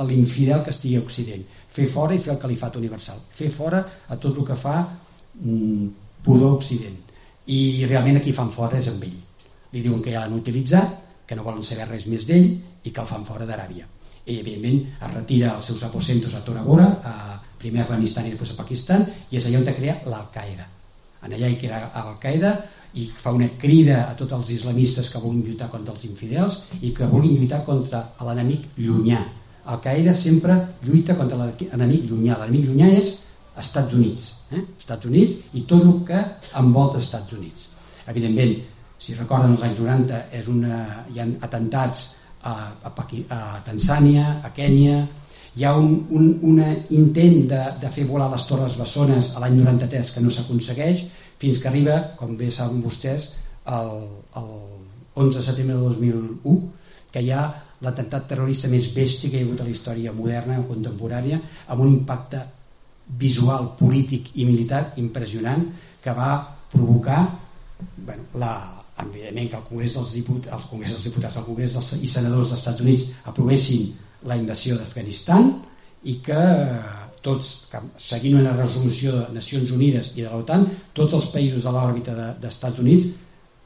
[0.07, 1.43] l'infidel que estigui a Occident.
[1.77, 3.19] Fer fora i fer el califat universal.
[3.35, 5.89] Fer fora a tot el que fa mm,
[6.23, 7.03] pudor Occident.
[7.47, 9.19] I realment aquí fan fora és amb ell.
[9.73, 10.95] Li diuen que ja l'han utilitzat
[11.27, 12.47] que no volen saber res més d'ell
[12.87, 13.85] i que el fan fora d'Aràbia.
[14.27, 17.13] I evidentment es retira els seus aposentos a Tora Bora a
[17.59, 20.67] primer a Afganistan i després a Pakistan i és allà on crea l'Al-Qaeda.
[21.27, 22.51] En allà hi crea l'Al-Qaeda
[22.97, 26.93] i fa una crida a tots els islamistes que vulguin lluitar contra els infidels i
[26.97, 29.21] que vulguin lluitar contra l'enemic llunyà.
[29.67, 32.39] Al-Qaeda sempre lluita contra l'enemic llunyà.
[32.41, 33.13] L'enemic llunyà és
[33.57, 34.63] Estats Units eh?
[34.77, 36.23] Estats Units i tot el que
[36.61, 37.69] envolta Estats Units.
[38.07, 38.55] Evidentment
[39.01, 40.81] si recorden els anys 90 és una,
[41.13, 42.07] hi ha atentats
[42.41, 42.53] a,
[42.87, 45.03] a, a Tanzània, a Kènia,
[45.57, 46.61] hi ha un, un, un
[46.93, 51.05] intent de, de fer volar les Torres Bessones a l'any 93 que no s'aconsegueix,
[51.41, 53.31] fins que arriba, com bé saben vostès,
[53.67, 53.93] el,
[54.39, 54.51] el
[55.17, 56.57] 11 de setembre de 2001,
[57.11, 57.45] que hi ha
[57.85, 61.83] l'atemptat terrorista més bèstia que hi ha hagut a la història moderna o contemporània, amb
[61.85, 62.41] un impacte
[63.19, 65.63] visual, polític i militar impressionant
[66.03, 66.31] que va
[66.71, 67.21] provocar
[67.97, 68.51] bueno, la,
[69.05, 72.49] evidentment que el Congrés dels Diputats, els Congrés dels Diputats, el Congrés dels, i Senadors
[72.49, 73.93] dels Estats Units aprovessin
[74.27, 75.51] la invasió d'Afganistan
[76.09, 76.41] i que
[77.27, 77.53] tots,
[77.99, 82.79] seguint una resolució de Nacions Unides i de l'OTAN, tots els països de l'òrbita d'Estats
[82.79, 83.09] de, Units,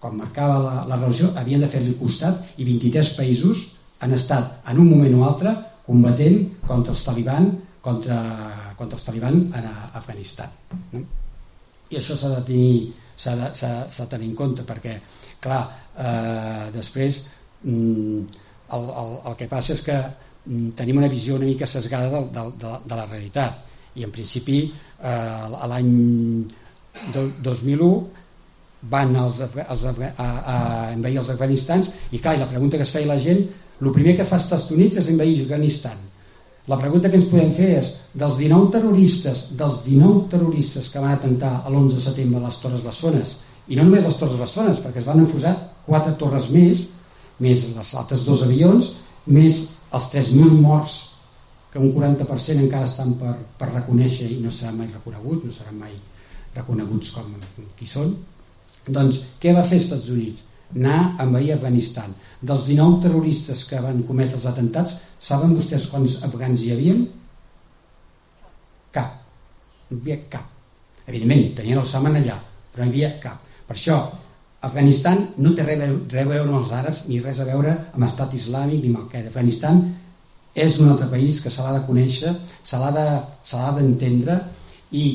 [0.02, 3.68] quan marcava la, la resolució, havien de fer-li costat i 23 països
[4.02, 5.54] han estat en un moment o altre
[5.86, 7.52] combatent contra els taliban
[7.86, 8.18] contra,
[8.78, 10.50] contra els taliban en Afganistan.
[11.92, 12.74] I això s'ha de tenir
[13.22, 14.96] s'ha de, de tenir en compte perquè
[15.44, 15.62] clar,
[15.94, 17.20] eh, després
[17.64, 18.22] mm,
[18.78, 19.98] el, el, el que passa és que
[20.76, 23.66] tenim una visió una mica sesgada de, de, de, de la realitat.
[23.96, 25.92] I en principi eh, l'any
[27.44, 27.90] 2001
[28.92, 30.56] van els, els, a, a
[30.94, 31.92] envair els Afganistans.
[32.12, 33.44] I clar, i la pregunta que es feia la gent
[33.82, 35.98] el primer que fa els Estats Units és envair Afganistan.
[36.70, 41.16] La pregunta que ens podem fer és dels 19 terroristes dels 19 terroristes que van
[41.16, 43.34] atentar l'11 de setembre a les Torres Bessones
[43.68, 45.56] i no només les Torres Bessones perquè es van enfosar
[45.88, 46.86] quatre torres més
[47.42, 48.92] més les altres dos avions
[49.26, 49.64] més
[49.98, 50.98] els 3.000 morts
[51.72, 55.80] que un 40% encara estan per, per reconèixer i no seran mai reconeguts no seran
[55.80, 55.96] mai
[56.56, 57.36] reconeguts com
[57.80, 58.16] qui són.
[58.88, 60.48] Doncs què va fer els Estats Units?
[60.72, 62.14] anar a envair Afganistan.
[62.42, 66.96] Dels 19 terroristes que van cometre els atentats saben vostès quants afgans hi havia?
[68.92, 69.20] cap.
[69.90, 70.48] No hi havia cap.
[71.08, 72.40] Evidentment tenien el Saman allà
[72.72, 73.44] però no hi havia cap.
[73.68, 73.98] Per això,
[74.62, 78.34] Afganistan no té res, a veure amb els àrabs ni res a veure amb estat
[78.38, 79.82] islàmic ni amb el que Afganistan
[80.54, 84.38] és un altre país que se l'ha de conèixer, se l'ha d'entendre
[84.92, 85.06] i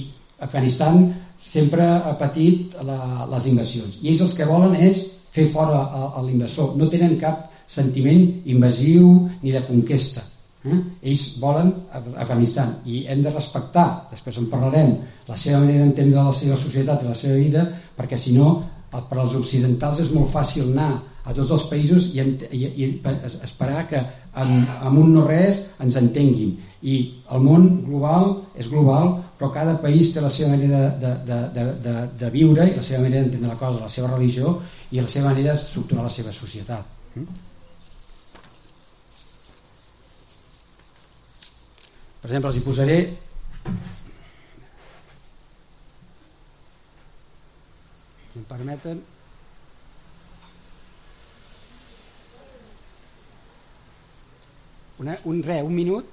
[0.43, 1.13] Afganistan
[1.47, 4.01] sempre ha patit la, les invasions.
[4.03, 5.85] I ells els que volen és fer fora
[6.25, 10.25] l'invasor, no tenen cap sentiment invasiu ni de conquesta
[10.67, 10.79] eh?
[11.11, 11.73] ells volen
[12.17, 14.95] Afganistan i hem de respectar, després en parlarem
[15.29, 18.49] la seva manera d'entendre la seva societat i la seva vida perquè si no
[19.09, 20.91] per als occidentals és molt fàcil anar
[21.27, 22.23] a tots els països i,
[22.55, 22.89] i, i
[23.45, 24.01] esperar que
[24.37, 26.55] amb, amb un no res ens entenguin
[26.87, 26.97] i
[27.35, 31.65] el món global és global però cada país té la seva manera de, de, de,
[31.87, 34.55] de, de viure i la seva manera d'entendre la cosa, la seva religió
[34.93, 37.43] i la seva manera d'estructurar la seva societat mm?
[42.23, 42.99] per exemple els hi posaré
[48.37, 49.03] si em permeten
[54.99, 56.05] una, un re, un minut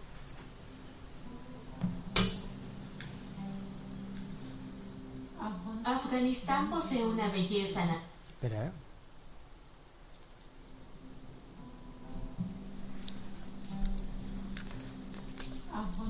[5.84, 7.84] Afganistán posee una belleza
[8.32, 8.72] Espera, ¿eh?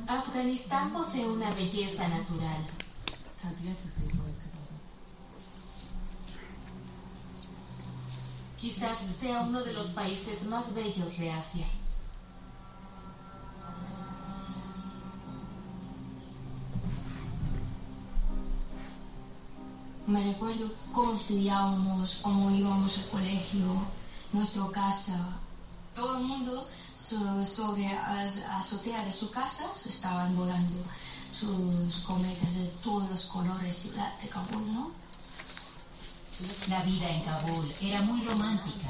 [0.07, 2.67] Afganistán posee una belleza natural.
[8.63, 11.67] Quizás sea uno de los países más bellos de Asia.
[20.07, 23.65] Me recuerdo cómo estudiábamos, cómo íbamos al colegio,
[24.31, 25.37] nuestra casa.
[25.93, 30.85] Todo el mundo sobre la azotea de su casa estaban volando
[31.33, 35.02] sus cometas de todos los colores ciudad de Kabul, ¿no?
[36.67, 38.89] La vida en Kabul era muy romántica.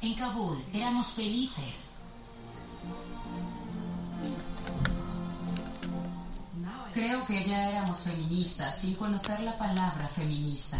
[0.00, 1.74] En Kabul éramos felices.
[6.92, 10.78] Creo que ya éramos feministas sin conocer la palabra feminista.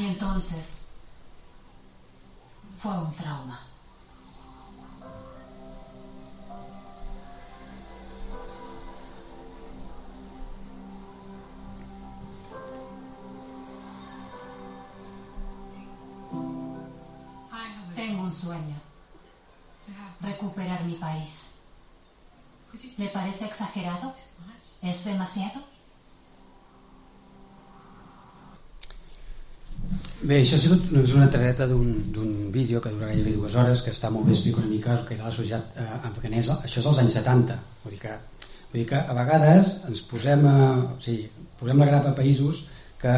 [0.00, 0.86] Y entonces
[2.78, 3.60] fue un trauma.
[17.94, 18.76] Tengo un sueño.
[20.22, 21.50] Recuperar mi país.
[22.96, 24.14] ¿Le parece exagerado?
[24.80, 25.69] ¿Es demasiado?
[30.30, 33.90] Bé, això ha sigut només una tareta d'un vídeo que dura gairebé dues hores, que
[33.90, 36.54] està molt bé explicat una mica el que era la societat eh, afganesa.
[36.68, 37.56] Això és als anys 70.
[37.82, 38.12] Vull dir que,
[38.68, 42.60] vull dir que a vegades ens posem, a, o sigui, posem la grapa a països
[43.00, 43.16] que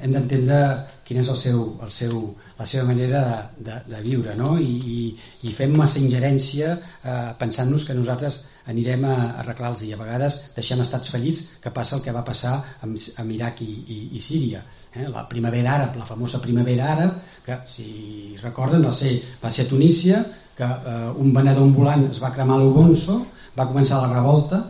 [0.00, 0.58] hem d'entendre
[1.06, 2.16] quina és el seu, el seu,
[2.58, 4.56] la seva manera de, de, de viure no?
[4.58, 4.98] I, i,
[5.46, 8.40] i fem massa ingerència eh, pensant-nos que nosaltres
[8.72, 12.24] anirem a, a arreglar-los i a vegades deixem estats fallits que passa el que va
[12.24, 15.06] passar amb, amb Iraq i, i, i Síria eh?
[15.08, 19.68] la primavera àrab, la famosa primavera àrab que si recorden va ser, va ser a
[19.68, 20.24] Tunísia
[20.56, 23.20] que eh, un venedor ambulant es va cremar l'Ubonso
[23.58, 24.64] va començar la revolta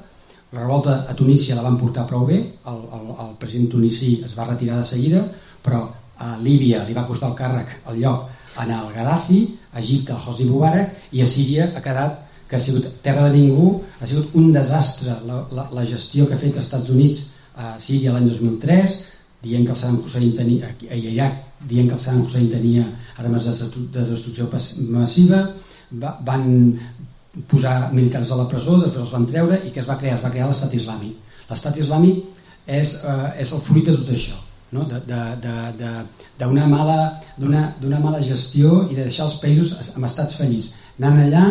[0.52, 4.32] la revolta a Tunísia la van portar prou bé, el, el, el president tunisí es
[4.36, 5.20] va retirar de seguida,
[5.62, 5.82] però
[6.18, 10.22] a Líbia li va costar el càrrec el lloc en el Gaddafi, a Egipte el
[10.24, 14.32] Hosni Mubarak i a Síria ha quedat que ha sigut terra de ningú, ha sigut
[14.40, 18.30] un desastre la, la, la gestió que ha fet els Estats Units a Síria l'any
[18.30, 18.96] 2003,
[19.42, 21.34] dient que el Saddam Hussein tenia, a Iraq,
[21.70, 22.86] dient que el Saddam Hussein tenia
[23.18, 24.48] armes de destrucció
[24.90, 25.44] massiva,
[25.92, 26.48] va, van
[27.46, 30.18] posar militars a la presó, després els van treure i que es va crear?
[30.18, 31.14] Es va crear l'estat islàmic.
[31.48, 32.24] L'estat islàmic
[32.66, 34.36] és, eh, és el fruit de tot això,
[34.72, 34.84] no?
[36.38, 36.98] d'una mala,
[37.38, 40.74] mala gestió i de deixar els països amb estats fallits.
[40.98, 41.44] Anant allà,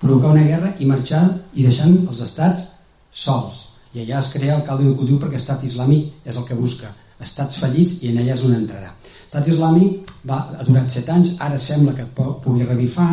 [0.00, 2.68] provocar una guerra i marxar i deixant els estats
[3.12, 3.66] sols.
[3.94, 6.94] I allà es crea el caldo de cultiu perquè estat islàmic és el que busca.
[7.24, 8.92] Estats fallits i en allà és on entrarà.
[9.28, 13.10] Estat islàmic va, ha durat 7 anys, ara sembla que pugui revifar.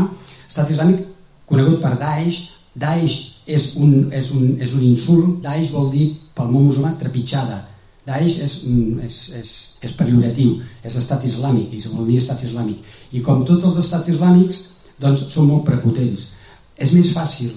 [0.48, 1.02] Estat islàmic
[1.50, 2.44] conegut per Daesh.
[2.76, 5.41] Daesh és un, és un, és un insult.
[5.44, 7.60] Daesh vol dir, pel món musulmà, trepitjada.
[8.06, 8.56] Daesh és,
[9.04, 12.84] és, és, és pejoratiu, és estat islàmic, i vol dir estat islàmic.
[13.18, 14.62] I com tots els estats islàmics,
[15.02, 16.30] doncs són molt prepotents.
[16.78, 17.56] És més fàcil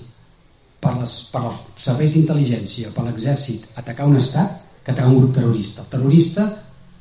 [0.81, 5.83] per, les, per els serveis d'intel·ligència, per l'exèrcit, atacar un estat que terrorista.
[5.83, 6.49] El terrorista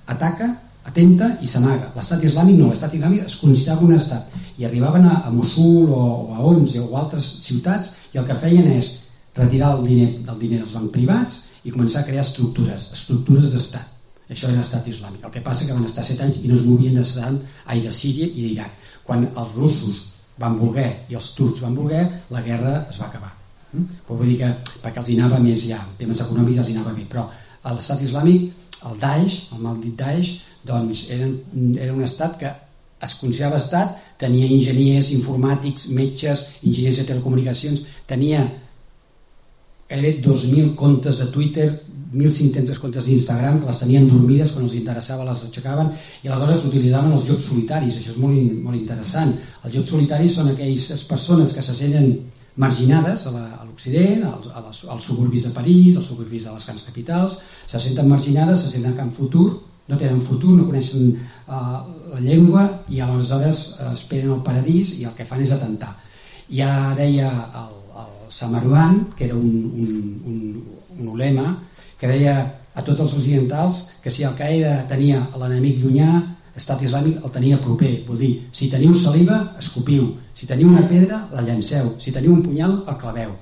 [0.08, 0.50] ataca
[0.88, 1.92] atenta i s'amaga.
[1.96, 6.00] L'estat islàmic no, l'estat islàmic es considerava un estat i arribaven a, a Mosul o,
[6.30, 8.94] o a Onze o a altres ciutats i el que feien és
[9.36, 13.96] retirar el diner del diner dels bancs privats i començar a crear estructures, estructures d'estat.
[14.28, 15.24] Això era l'estat islàmic.
[15.24, 17.82] El que passa que van estar set anys i no es movien de Saddam, ai,
[17.84, 18.88] de Síria i d'Iraq.
[19.08, 20.04] Quan els russos
[20.40, 23.32] van voler i els turcs van voler, la guerra es va acabar.
[23.72, 24.02] Mm?
[24.08, 24.52] Però vull dir que
[24.84, 27.28] perquè els hi anava més ja, temes econòmics els hi anava bé, però
[27.76, 28.52] l'estat islàmic,
[28.88, 31.28] el Daesh, el maldit Daesh, doncs era,
[31.80, 32.54] era un estat que
[33.04, 38.46] es considerava estat, tenia enginyers informàtics, metges, enginyers de telecomunicacions, tenia
[39.88, 41.68] gairebé 2.000 comptes de Twitter,
[42.14, 45.92] 1.500 comptes d'Instagram, les tenien dormides, quan els interessava les aixecaven,
[46.24, 49.36] i aleshores utilitzaven els jocs solitaris, això és molt, molt interessant.
[49.64, 52.14] Els jocs solitaris són aquelles persones que se senten
[52.58, 53.36] marginades a
[53.78, 57.38] l'Occident, als, als, als suburbis de París, als suburbis de les grans capitals,
[57.68, 61.14] se senten marginades, se senten que en futur no tenen futur, no coneixen
[61.48, 65.94] uh, la llengua i aleshores uh, esperen el paradís i el que fan és atentar.
[66.50, 67.30] Ja deia
[67.62, 69.94] el, el Samaruan, que era un, un,
[70.26, 70.66] un,
[70.98, 71.54] un ulema,
[72.02, 72.36] que deia
[72.74, 76.12] a tots els occidentals que si el Qaeda tenia l'enemic llunyà,
[76.58, 77.94] estat islàmic el tenia proper.
[78.10, 80.16] Vull dir, si teniu saliva, escopiu.
[80.34, 81.94] Si teniu una pedra, la llanceu.
[82.02, 83.38] Si teniu un punyal, el claveu.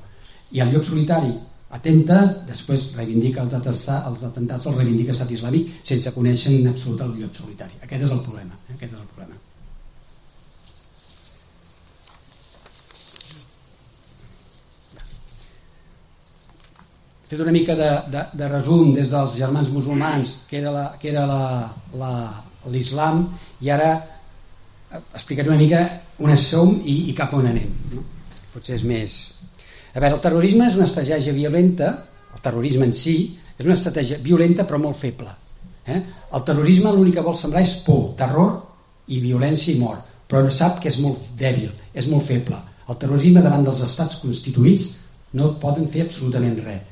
[0.56, 1.34] I el lloc solitari,
[1.76, 7.02] atenta, després reivindica els atestats, els atentats els reivindica estat islàmic sense conèixer en absolut
[7.04, 7.76] el lloc solitari.
[7.84, 8.56] Aquest és el problema.
[8.70, 8.78] Eh?
[8.78, 9.42] Aquest és el problema.
[17.26, 20.84] He fet una mica de, de, de resum des dels germans musulmans que era, la,
[21.02, 21.26] que era
[22.70, 23.26] l'islam
[23.66, 23.96] i ara
[24.94, 25.82] explicaré una mica
[26.22, 27.74] on som i, i cap on anem.
[27.96, 28.06] No?
[28.54, 29.18] Potser és més,
[29.96, 31.92] a veure, el terrorisme és una estratègia violenta,
[32.36, 33.16] el terrorisme en si
[33.56, 35.32] és una estratègia violenta però molt feble.
[35.88, 36.02] Eh?
[36.36, 38.58] El terrorisme l'únic que vol sembrar és por, terror
[39.08, 42.60] i violència i mort, però sap que és molt dèbil, és molt feble.
[42.90, 44.92] El terrorisme davant dels estats constituïts
[45.40, 46.84] no poden fer absolutament res.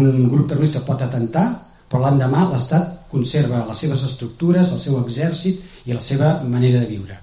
[0.00, 1.46] Un grup terrorista pot atentar,
[1.88, 6.90] però l'endemà l'Estat conserva les seves estructures, el seu exèrcit i la seva manera de
[6.90, 7.16] viure.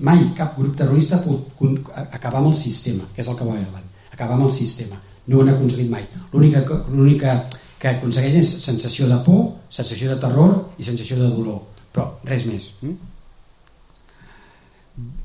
[0.00, 1.64] Mai cap grup terrorista pot
[2.04, 3.81] acabar amb el sistema, que és el que Erdogan
[4.22, 4.98] acabar amb el sistema.
[5.26, 6.06] No ho han aconseguit mai.
[6.32, 7.36] L'única
[7.82, 11.60] que aconsegueix és sensació de por, sensació de terror i sensació de dolor.
[11.92, 12.92] però res més hm?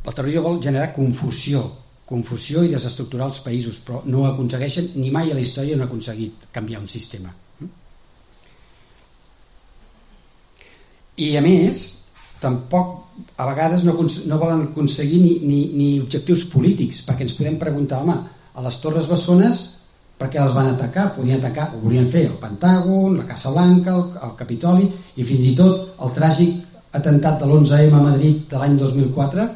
[0.03, 1.61] el terrorisme vol generar confusió
[2.07, 5.87] confusió i desestructurar els països però no aconsegueixen, ni mai a la història no ha
[5.87, 7.31] aconseguit canviar un sistema
[7.61, 7.69] hm?
[11.23, 11.85] i a més
[12.41, 12.95] tampoc
[13.37, 18.03] a vegades no, no volen aconseguir ni, ni, ni objectius polítics perquè ens podem preguntar,
[18.03, 18.17] home,
[18.57, 19.65] a les Torres Bessones
[20.17, 21.11] per què les van atacar?
[21.13, 25.45] Podien atacar, ho volien fer el Pentàgon, la Casa Blanca, el, el Capitoli i fins
[25.51, 26.63] i tot el tràgic
[26.97, 29.47] atemptat de l'11M a Madrid de l'any 2004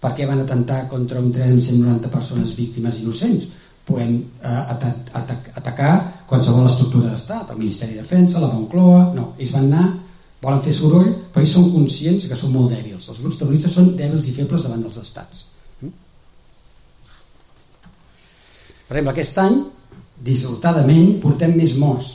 [0.00, 3.46] per què van atentar contra un tren amb 190 persones víctimes innocents?
[3.86, 5.92] Podem eh, atac, atac, atacar
[6.30, 9.10] qualsevol estructura d'estat, el Ministeri de Defensa, la Moncloa...
[9.16, 9.86] No, ells van anar,
[10.42, 13.10] volen fer soroll, però ells són conscients que són molt dèbils.
[13.12, 15.44] Els grups terroristes són dèbils i febles davant dels estats.
[15.82, 15.92] Mm?
[18.90, 19.56] Per exemple, aquest any
[20.26, 22.08] dissortadament portem més morts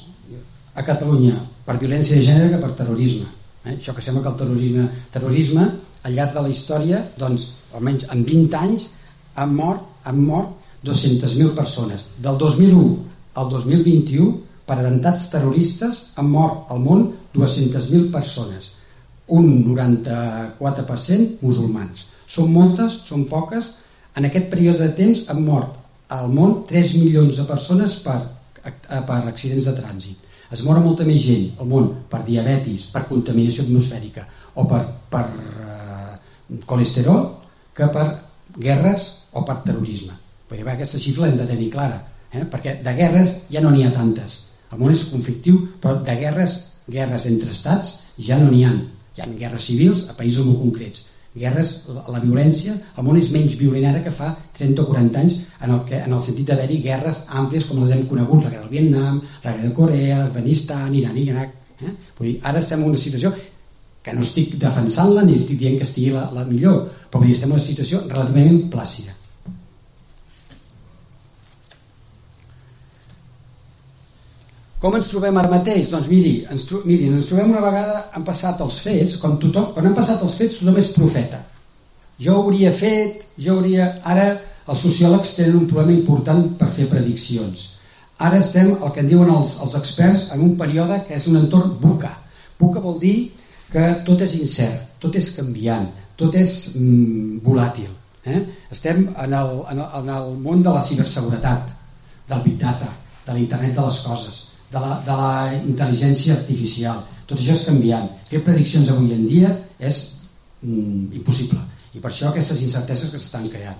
[0.75, 3.29] a Catalunya per violència de gènere que per terrorisme.
[3.63, 3.77] Eh?
[3.77, 5.67] això que sembla que el terrorisme, terrorisme
[6.03, 8.89] al llarg de la història doncs almenys en 20 anys
[9.39, 10.49] han mort, han mort
[10.83, 12.09] 200.000 persones.
[12.19, 14.27] Del 2001 al 2021
[14.67, 17.07] per atemptats terroristes han mort al món
[17.39, 18.73] 200.000 persones.
[19.31, 22.03] Un 94% musulmans.
[22.27, 23.71] Són moltes, són poques.
[24.19, 28.19] En aquest període de temps han mort al món 3 milions de persones per,
[28.61, 30.21] per accidents de trànsit.
[30.53, 34.25] Es mor molta més gent al món per diabetis, per contaminació atmosfèrica
[34.55, 37.25] o per, per eh, colesterol
[37.75, 38.05] que per
[38.55, 40.13] guerres o per terrorisme.
[40.49, 41.97] Vull dir, aquesta xifra l'hem de tenir clara,
[42.31, 42.45] eh?
[42.45, 44.43] perquè de guerres ja no n'hi ha tantes.
[44.71, 48.75] El món és conflictiu, però de guerres, guerres entre estats ja no n'hi ha.
[49.15, 51.03] Hi ha guerres civils a països molt concrets
[51.35, 55.21] guerres, la, la violència, el món és menys violent ara que fa 30 o 40
[55.21, 58.53] anys en el, que, en el sentit d'haver-hi guerres àmplies com les hem conegut, la
[58.53, 61.59] guerra del Vietnam, la guerra de Corea, Afganistan, Iran, Iraq...
[61.75, 61.91] Eh?
[62.17, 63.33] Vull dir, ara estem en una situació
[64.05, 67.35] que no estic defensant-la ni estic dient que estigui la, la millor, però vull dir,
[67.35, 69.14] estem en una situació relativament plàcida.
[74.85, 75.87] Com ens trobem ara mateix?
[75.89, 79.71] Doncs miri, ens, tro miri, ens trobem una vegada han passat els fets, quan, tothom,
[79.73, 81.39] quan han passat els fets tothom és profeta.
[82.21, 83.87] Jo hauria fet, jo hauria...
[84.13, 84.27] Ara
[84.69, 87.65] els sociòlegs tenen un problema important per fer prediccions.
[88.29, 91.41] Ara estem, el que en diuen els, els experts, en un període que és un
[91.41, 92.13] entorn buca.
[92.61, 93.17] Buca vol dir
[93.73, 97.89] que tot és incert, tot és canviant, tot és mm, volàtil.
[98.21, 98.45] Eh?
[98.77, 101.73] Estem en el, en, el, en el món de la ciberseguretat,
[102.29, 102.93] del big data,
[103.25, 104.45] de l'internet de les coses
[104.75, 107.01] de la, de la intel·ligència artificial.
[107.25, 108.09] Tot això és canviant.
[108.27, 110.01] Fer prediccions avui en dia és
[110.61, 111.61] mm, impossible.
[111.95, 113.79] I per això aquestes incerteses que s'estan creant.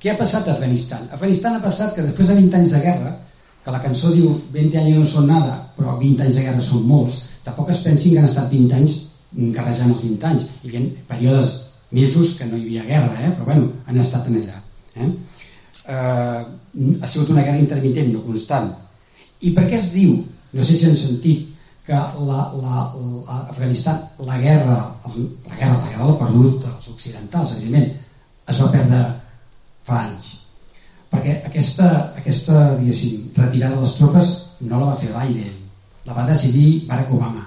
[0.00, 1.06] Què ha passat a Afganistan?
[1.10, 3.12] A Afganistan ha passat que després de 20 anys de guerra,
[3.64, 6.84] que la cançó diu 20 anys no són nada, però 20 anys de guerra són
[6.88, 8.98] molts, tampoc es pensin que han estat 20 anys
[9.56, 10.48] garrejant els 20 anys.
[10.62, 11.54] Hi havia períodes,
[11.96, 13.32] mesos que no hi havia guerra, eh?
[13.36, 14.60] però bueno, han estat en allà.
[14.96, 15.10] Eh?
[15.86, 16.42] Eh,
[17.02, 18.72] ha sigut una guerra intermitent, no constant,
[19.40, 20.16] i per què es diu,
[20.52, 21.52] no sé si han sentit,
[21.86, 22.86] que la, la,
[23.28, 24.78] la, la guerra, la guerra,
[25.46, 27.92] la guerra del perdut dels occidentals, evidentment,
[28.50, 29.02] es va perdre
[29.86, 30.32] fa anys.
[31.12, 34.32] Perquè aquesta, aquesta retirada de les tropes
[34.66, 35.54] no la va fer Biden,
[36.06, 37.46] la va decidir Barack Obama.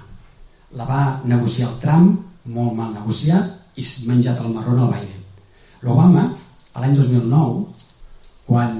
[0.79, 2.15] La va negociar el Trump,
[2.55, 5.19] molt mal negociat, i menjat el marrón al Biden.
[5.83, 6.25] L'Obama,
[6.79, 7.63] l'any 2009,
[8.47, 8.75] quan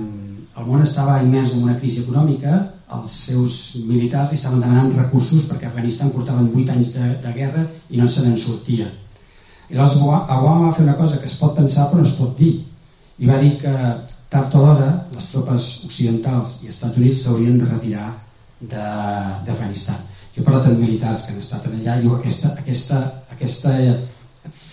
[0.60, 2.58] el món estava immers en una crisi econòmica,
[2.98, 8.02] els seus militars estaven demanant recursos perquè Afganistan portaven 8 anys de, de guerra i
[8.02, 8.88] no se n'en sortia.
[9.70, 12.34] I llavors Obama va fer una cosa que es pot pensar però no es pot
[12.38, 12.56] dir.
[13.20, 13.74] I va dir que
[14.30, 18.08] tard o d'hora les tropes occidentals i Estats Units s'haurien de retirar
[18.60, 20.00] d'Afganistan.
[20.34, 23.02] Jo he parlat amb militars que han estat allà i aquesta, aquesta,
[23.36, 23.76] aquesta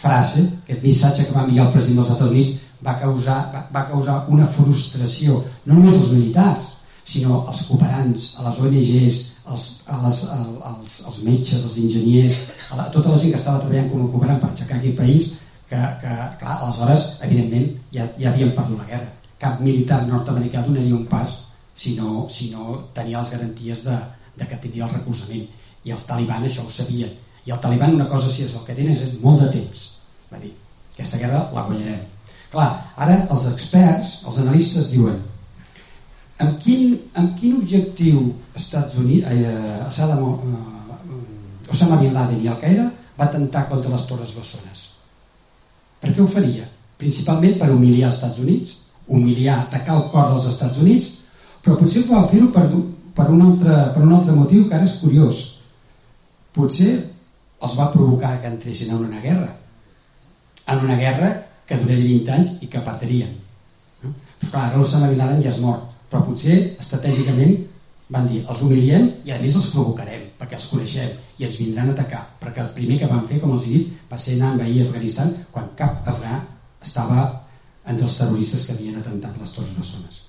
[0.01, 2.57] frase, aquest missatge que va enviar el president dels Estats Units
[2.87, 6.76] va causar, va, va causar una frustració, no només als militars,
[7.07, 12.39] sinó als cooperants, a les ONGs, als, a les, als, als metges, als enginyers,
[12.71, 14.99] a, la, a tota la gent que estava treballant com a cooperant per aixecar aquest
[14.99, 15.29] país,
[15.71, 19.13] que, que clar, aleshores, evidentment, ja, ja havien perdut la guerra.
[19.39, 21.39] Cap militar nord-americà donaria un pas
[21.77, 23.97] si no, si no tenia les garanties de,
[24.41, 25.47] de que tindria el recolzament.
[25.87, 27.15] I els talibans això ho sabien.
[27.47, 29.87] I el taliban una cosa si és el que tenen és molt de temps.
[30.33, 30.51] Va dir,
[30.97, 32.03] aquesta guerra la guanyarem.
[32.51, 35.21] Clar, ara els experts, els analistes diuen
[36.43, 38.23] amb quin, amb quin objectiu
[38.57, 44.35] Estats Units, eh, Saddam, eh, Osama Bin Laden i Al-Qaeda va atemptar contra les Torres
[44.37, 44.85] Bessones?
[46.01, 46.69] Per què ho faria?
[46.97, 48.77] Principalment per humiliar els Estats Units,
[49.07, 51.11] humiliar, atacar el cor dels Estats Units,
[51.63, 52.69] però potser va fer-ho per,
[53.15, 55.43] per, un altre, per un altre motiu que ara és curiós.
[56.55, 56.95] Potser
[57.65, 59.49] els va provocar que entressin en una guerra
[60.67, 61.31] en una guerra
[61.67, 63.33] que duraria 20 anys i que perdrien
[64.03, 64.13] no?
[64.41, 67.57] però clar, ara l'Osama Bin Laden ja és mort però potser estratègicament
[68.15, 71.91] van dir, els humiliem i a més els provocarem perquè els coneixem i ens vindran
[71.91, 72.23] a atacar.
[72.43, 74.85] Perquè el primer que van fer, com els he dit va ser anar a envair
[74.85, 76.39] Afganistan quan cap afgà
[76.83, 77.25] estava
[77.87, 80.23] entre els terroristes que havien atentat les Torres Bessones.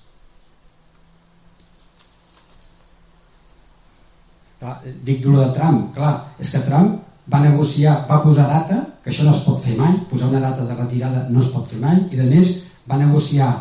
[4.58, 6.96] Clar, dic d'allò de Trump clar, és que Trump
[7.30, 10.66] va negociar, va posar data que això no es pot fer mai, posar una data
[10.66, 12.56] de retirada no es pot fer mai i de més
[12.90, 13.52] va negociar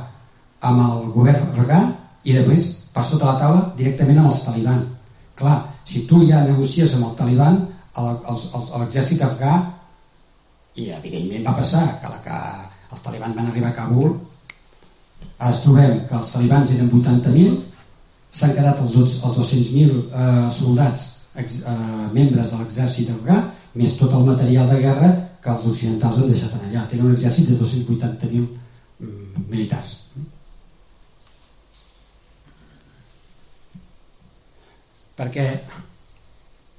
[0.64, 1.82] amb el govern afgà
[2.26, 4.82] i de més per sota la taula directament amb els taliban.
[5.38, 5.56] Clar,
[5.86, 7.58] si tu ja negocies amb el taliban,
[7.96, 9.56] l'exèrcit afgà,
[10.76, 12.38] i evidentment va passar que, la que
[12.92, 14.10] els talibans van arribar a Kabul,
[15.48, 17.60] es trobem que els talibans eren 80.000,
[18.36, 21.06] s'han quedat els, els 200.000 eh, soldats
[21.40, 21.76] ex, eh,
[22.16, 23.38] membres de l'exèrcit afgà,
[23.76, 25.12] més tot el material de guerra
[25.44, 26.88] que els occidentals han deixat allà.
[26.90, 28.44] Tenen un exèrcit de 280.000
[29.00, 29.94] mm, militars.
[35.16, 35.46] Perquè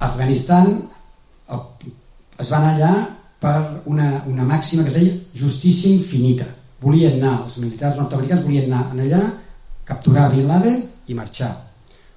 [0.06, 0.76] Afganistan
[2.38, 2.92] es van allà
[3.42, 6.46] per una, una màxima que es deia justícia infinita.
[6.82, 9.24] Volien anar, els militars nord-americans volien anar allà,
[9.86, 11.52] capturar Bin Laden i marxar.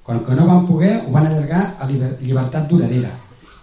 [0.05, 3.13] Quan que no van poder, ho van allargar a llibertat duradera.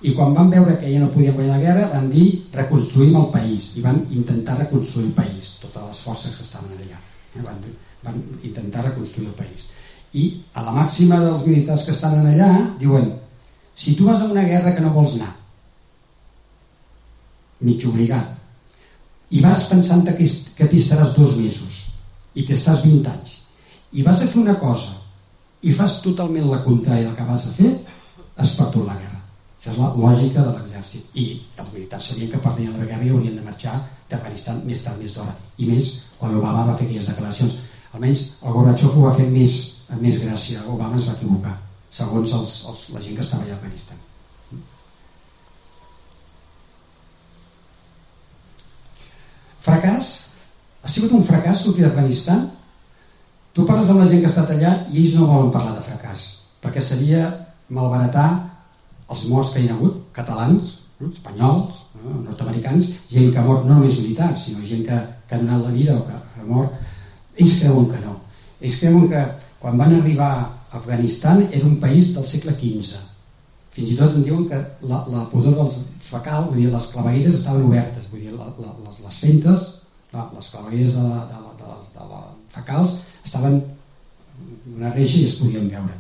[0.02, 3.32] I quan van veure que ja no podien guanyar la guerra, van dir reconstruïm el
[3.34, 3.72] país.
[3.78, 7.02] I van intentar reconstruir el país, totes les forces que estaven allà.
[7.34, 7.62] Eh, van,
[8.06, 9.70] van intentar reconstruir el país
[10.14, 13.12] i a la màxima dels militars que estan allà diuen
[13.76, 15.34] si tu vas a una guerra que no vols anar
[17.68, 18.34] mig obligat
[19.30, 20.16] i vas pensant que,
[20.68, 21.84] t'hi estaràs dos mesos
[22.36, 23.36] i t'estàs 20 anys
[23.92, 24.96] i vas a fer una cosa
[25.62, 27.72] i fas totalment la contrària del que vas a fer
[28.38, 29.22] es perd la guerra.
[29.58, 31.06] Això és la lògica de l'exèrcit.
[31.18, 31.26] I
[31.58, 33.80] els militars sabien que perdien la guerra i haurien de marxar
[34.10, 35.34] d'Afganistan més tard més d'hora.
[35.58, 35.90] I més
[36.20, 37.58] quan Obama va fer aquelles declaracions.
[37.94, 39.58] Almenys el Gorbachev ho va fer més
[39.90, 41.56] amb més gràcia Obama es va equivocar
[41.90, 44.04] segons els, els, la gent que estava allà a Afganistan
[49.68, 50.14] fracàs
[50.84, 52.46] ha sigut un fracàs sortir d'Afganistan
[53.56, 55.86] tu parles amb la gent que ha estat allà i ells no volen parlar de
[55.88, 56.28] fracàs
[56.64, 57.24] perquè seria
[57.70, 58.28] malbaratar
[59.12, 61.10] els morts que hi ha hagut catalans, no?
[61.14, 62.20] espanyols no?
[62.26, 65.76] nord-americans, gent que ha mort no només militars sinó gent que, que ha donat la
[65.76, 66.76] vida o que ha mort
[67.38, 68.16] ells creuen que no
[68.60, 69.26] ells creuen que
[69.68, 73.02] quan van arribar a Afganistan era un país del segle XV.
[73.76, 77.36] Fins i tot en diuen que la, la pudor dels fecal, vull dir, les clavegueres
[77.36, 79.66] estaven obertes, vull dir, la, la, les, les fentes,
[80.14, 82.22] la, les clavegueres de, de, la, de, les, de la
[82.56, 82.96] fecals
[83.28, 83.60] estaven
[84.78, 86.00] una reixa i es podien veure.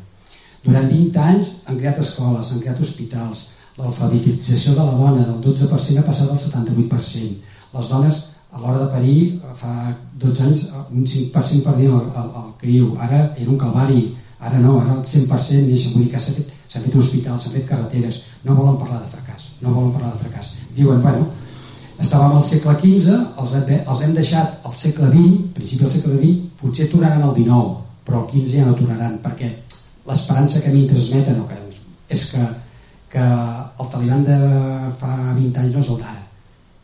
[0.63, 3.43] Durant 20 anys han creat escoles, han creat hospitals,
[3.75, 7.35] l'alfabetització de la dona del 12% ha passat al 78%.
[7.75, 9.17] Les dones a l'hora de parir
[9.59, 9.73] fa
[10.19, 14.05] 12 anys un 5% perdien el, el, el criu ara era un calvari.
[14.39, 17.65] Ara no, ara el 100% neix vull dir que s'ha fet, fet hospitals, s'han fet
[17.69, 18.21] carreteres.
[18.45, 19.49] No volen parlar de fracàs.
[19.61, 20.53] No volen parlar de fracàs.
[20.77, 21.25] Diuen, bueno,
[21.97, 26.53] estàvem al segle XV els, els hem deixat al segle XX principi del segle XX,
[26.61, 29.49] potser tornaran al XIX però el XV ja no tornaran perquè
[30.07, 31.57] l'esperança que a mi em transmeten no, que
[32.15, 32.45] és que,
[33.11, 34.37] que el taliban de
[35.01, 36.26] fa 20 anys no és el d'ara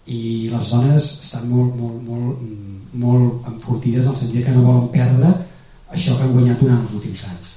[0.05, 2.39] i les dones estan molt, molt, molt,
[2.99, 5.31] molt enfortides en el sentit que no volen perdre
[5.95, 7.53] això que han guanyat durant els últims anys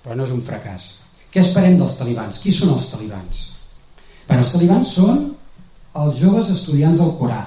[0.00, 0.88] però no és un fracàs
[1.30, 2.40] què esperem dels talibans?
[2.42, 3.46] qui són els talibans?
[4.26, 5.26] Bé, els talibans són
[6.00, 7.42] els joves estudiants del Corà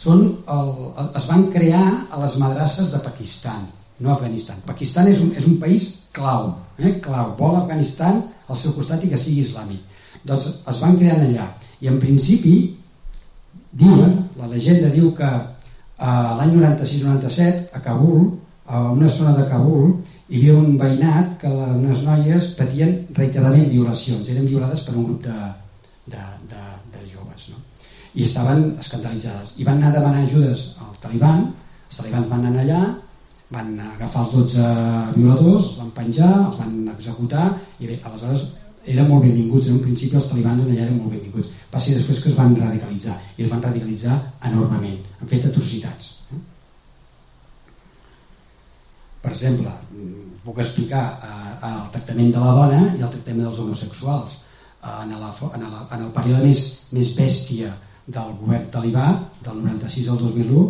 [0.00, 0.72] són el,
[1.18, 3.66] es van crear a les madrasses de Pakistan
[3.98, 4.58] no Afganistan.
[4.66, 6.98] Pakistan és un, és un país clau, eh?
[7.00, 7.32] clau.
[7.38, 9.94] Vol Afganistan al seu costat i que sigui islàmic
[10.28, 11.46] doncs es van creant allà.
[11.80, 12.56] I en principi
[13.76, 18.28] diuen, la llegenda diu que eh, l'any 96-97 a Kabul,
[18.66, 19.92] a una zona de Kabul
[20.26, 25.06] hi havia un veïnat que les, unes noies patien reiteradament violacions, eren violades per un
[25.10, 25.36] grup de,
[26.10, 26.64] de, de,
[26.96, 27.62] de joves no?
[28.16, 29.54] i estaven escandalitzades.
[29.60, 31.50] I van anar a demanar ajudes al Taliban.
[31.86, 32.84] Els talibans van anar allà
[33.54, 34.62] van agafar els 12
[35.14, 37.44] violadors, els van penjar, els van executar
[37.78, 38.48] i bé, aleshores
[38.86, 41.50] eren molt benvinguts, en un principi els talibans allà eren molt benvinguts.
[41.72, 44.18] Va ser després que es van radicalitzar, i es van radicalitzar
[44.50, 46.12] enormement, han fet atrocitats.
[49.22, 49.72] Per exemple,
[50.46, 54.42] puc explicar eh, el tractament de la dona i el tractament dels homosexuals.
[54.86, 56.60] En, la, en, la, en el període més,
[56.94, 57.72] més bèstia
[58.06, 59.08] del govern talibà,
[59.42, 60.60] del 96 al 2001,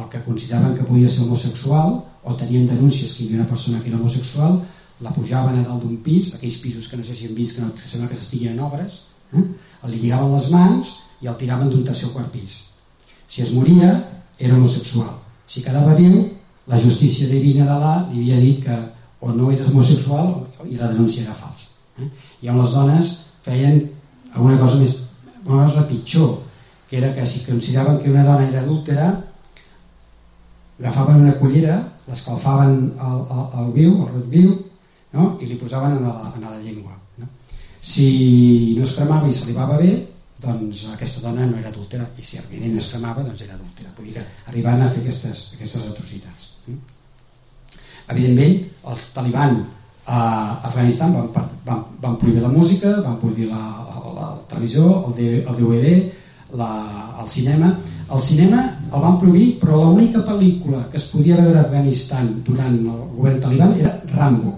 [0.00, 3.80] el que consideraven que podia ser homosexual o tenien denúncies que hi havia una persona
[3.80, 4.58] que era homosexual,
[5.04, 7.64] la pujaven a dalt d'un pis, aquells pisos que no sé si han vist que,
[7.64, 9.02] no, que sembla que s'estiguin en obres,
[9.36, 9.44] eh?
[9.90, 12.56] li lligaven les mans i el tiraven d'un tercer o quart pis.
[13.28, 13.90] Si es moria,
[14.38, 15.12] era homosexual.
[15.46, 16.22] Si quedava viu,
[16.70, 18.78] la justícia divina d'Alà li havia dit que
[19.20, 20.32] o no eres homosexual
[20.64, 21.68] i la denúncia era falsa.
[22.00, 22.08] Eh?
[22.44, 23.12] I amb les dones
[23.44, 23.82] feien
[24.32, 24.96] alguna cosa més,
[25.44, 26.38] una cosa pitjor,
[26.88, 29.08] que era que si consideraven que una dona era adúltera,
[30.78, 31.78] agafaven una cullera,
[32.08, 34.54] l'escalfaven al, al, al viu, al rot viu,
[35.14, 35.34] no?
[35.40, 36.96] i li posaven en la, en la llengua.
[37.20, 37.30] No?
[37.80, 39.92] Si no es cremava i se li va bé,
[40.44, 43.92] doncs aquesta dona no era adúltera, i si evidentment es cremava, doncs era adúltera.
[43.96, 46.50] Vull dir que arribant a fer aquestes, aquestes atrocitats.
[48.12, 48.58] Evidentment,
[48.92, 49.62] els taliban
[50.04, 50.18] a
[50.68, 51.30] Afganistan van,
[51.64, 55.94] van, van prohibir la música, van prohibir la, la, la televisió, el, el DVD,
[56.60, 56.70] la,
[57.22, 57.72] el cinema.
[58.12, 62.76] El cinema el van prohibir, però l'única pel·lícula que es podia veure a Afganistan durant
[62.76, 64.52] el govern taliban era Rambo.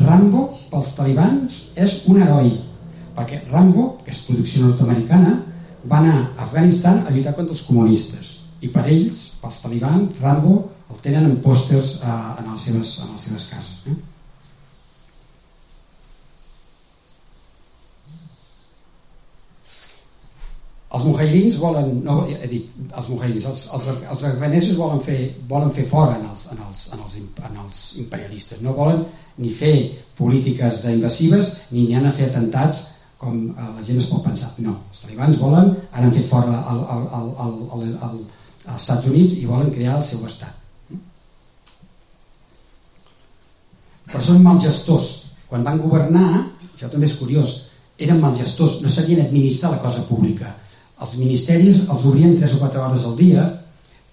[0.00, 2.54] Rambo, pels talibans, és un heroi,
[3.16, 5.34] perquè Rambo, que és producció nord-americana,
[5.84, 8.38] va anar a Afganistan a lluitar contra els comunistes.
[8.62, 10.56] I per ells, pels talibans, Rambo
[10.92, 13.84] el tenen en pòsters eh, en, les seves, en les seves cases.
[13.88, 13.96] Eh?
[20.92, 25.18] Els mujahidins volen, no, he dit, els mujahidins, els, els, els afganesos volen fer,
[25.48, 27.16] volen fer fora en els, en, els, en, els,
[27.48, 29.06] en els imperialistes, no volen
[29.40, 29.74] ni fer
[30.18, 32.84] polítiques d'invasives ni n'hi han a fer atentats
[33.22, 34.50] com eh, la gent es pot pensar.
[34.60, 38.18] No, els talibans volen, ara han fet fora al, al, al, al, al, al,
[38.66, 40.58] als Estats Units i volen crear el seu estat.
[44.10, 45.14] Però són mal gestors.
[45.48, 46.26] Quan van governar,
[46.72, 47.62] això també és curiós,
[48.02, 50.58] eren mal gestors, no sabien administrar la cosa pública
[51.02, 53.46] els ministeris els obrien 3 o 4 hores al dia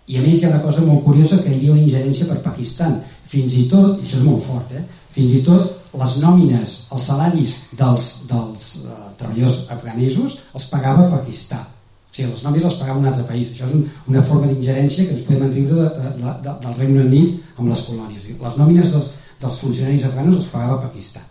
[0.09, 2.39] i a més hi ha una cosa molt curiosa que hi havia una ingerència per
[2.45, 2.95] Pakistan.
[3.29, 4.81] Fins i tot, i això és molt fort eh?
[5.13, 11.65] fins i tot les nòmines els salaris dels, dels uh, treballadors afganesos els pagava Pakistan.
[12.09, 13.53] O sigui, les nòmines les pagava un altre país.
[13.53, 17.05] Això és un, una forma d'ingerència que ens podem enriure de, de, de, del Regne
[17.05, 18.29] Unit amb les colònies.
[18.45, 19.11] Les nòmines dels,
[19.41, 21.28] dels funcionaris afganos els pagava Pakistan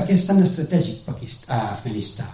[0.00, 1.08] per què és tan estratègic
[1.52, 2.28] a Afganistan?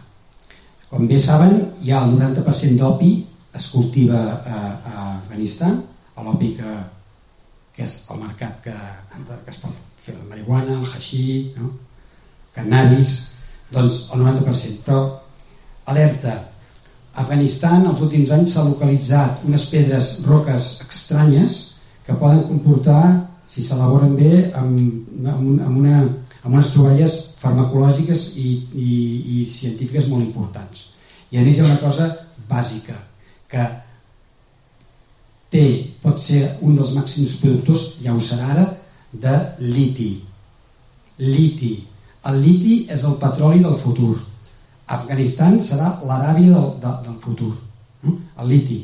[0.87, 1.57] Com bé saben,
[1.91, 3.11] ha el 90% d'opi
[3.59, 5.81] es cultiva a, a Afganistan,
[6.23, 6.75] l'opi que,
[7.75, 8.77] que és el mercat que,
[9.17, 11.27] que es pot fer la marihuana, el haixí,
[11.59, 11.73] no?
[12.55, 13.17] cannabis,
[13.75, 14.87] doncs el 90%.
[14.87, 15.03] Però,
[15.91, 16.39] alerta,
[17.19, 21.63] Afganistan els últims anys s'ha localitzat unes pedres roques estranyes
[22.07, 24.77] que poden comportar, si s'elaboren bé, amb,
[25.33, 26.05] amb, una,
[26.45, 28.93] amb unes troballes farmacològiques i, i,
[29.41, 30.87] i científiques molt importants.
[31.31, 32.09] I a més hi ha una cosa
[32.49, 32.97] bàsica,
[33.51, 33.65] que
[35.53, 35.67] té,
[36.03, 38.67] pot ser un dels màxims productors, ja ho serà ara,
[39.13, 40.11] de liti.
[41.23, 41.75] Liti.
[42.27, 44.15] El liti és el petroli del futur.
[44.97, 47.53] Afganistan serà l'Aràbia del, de, del futur.
[48.03, 48.17] Mm?
[48.43, 48.81] El liti,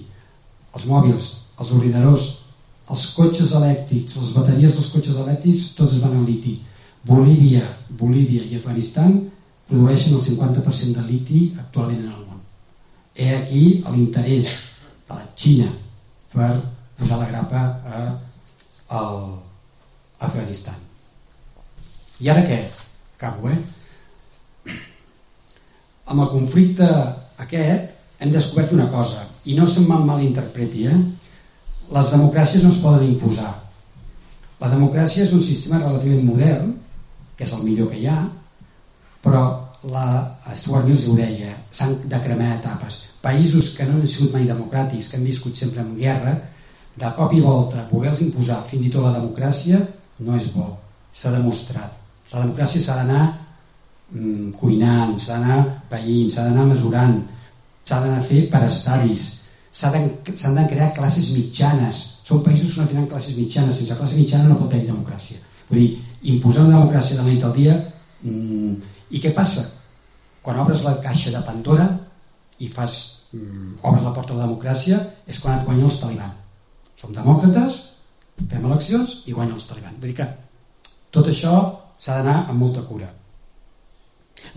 [0.74, 2.28] els mòbils, els ordinadors,
[2.92, 6.58] els cotxes elèctrics, les bateries dels cotxes elèctrics, tots es van al liti
[7.04, 7.64] Bolívia,
[7.98, 9.18] Bolívia i Afganistan
[9.68, 12.40] produeixen el 50% de liti actualment en el món.
[13.14, 14.52] He aquí l'interès
[15.08, 15.68] de la Xina
[16.32, 16.52] per
[16.98, 18.02] posar la grapa a,
[18.88, 19.02] a
[20.28, 20.78] Afganistan.
[22.22, 22.60] I ara què?
[23.16, 23.58] Acabo, eh?
[26.06, 26.86] Amb el conflicte
[27.42, 27.90] aquest
[28.22, 30.98] hem descobert una cosa, i no se'm malinterpreti, eh?
[31.92, 33.52] Les democràcies no es poden imposar.
[34.62, 36.70] La democràcia és un sistema relativament modern
[37.42, 38.20] és el millor que hi ha,
[39.22, 39.42] però
[39.90, 40.06] la
[40.54, 43.02] Stuart Mills ho deia, s'han de cremar etapes.
[43.22, 46.36] Països que no han sigut mai democràtics, que han viscut sempre en guerra,
[46.96, 49.80] de cop i volta voler-los imposar fins i tot la democràcia
[50.22, 50.66] no és bo,
[51.16, 51.94] s'ha demostrat.
[52.32, 53.22] La democràcia s'ha d'anar
[54.12, 57.22] mm, cuinant, s'ha d'anar païnt, s'ha d'anar mesurant,
[57.88, 59.28] s'ha d'anar a fer per estaris,
[59.72, 62.02] s'han de crear classes mitjanes.
[62.22, 65.40] Són països que no tenen classes mitjanes, sense classe mitjana no pot haver democràcia.
[65.70, 65.90] Vull dir,
[66.22, 67.76] imposar una democràcia de la nit al dia
[68.22, 68.74] mm,
[69.10, 69.64] i què passa?
[70.42, 71.86] quan obres la caixa de Pandora
[72.58, 76.38] i fas, mm, obres la porta de la democràcia és quan et guanyen els talibans
[77.00, 77.80] som demòcrates
[78.50, 80.28] fem eleccions i guanyen els talibans vull dir que
[81.14, 81.54] tot això
[81.98, 83.10] s'ha d'anar amb molta cura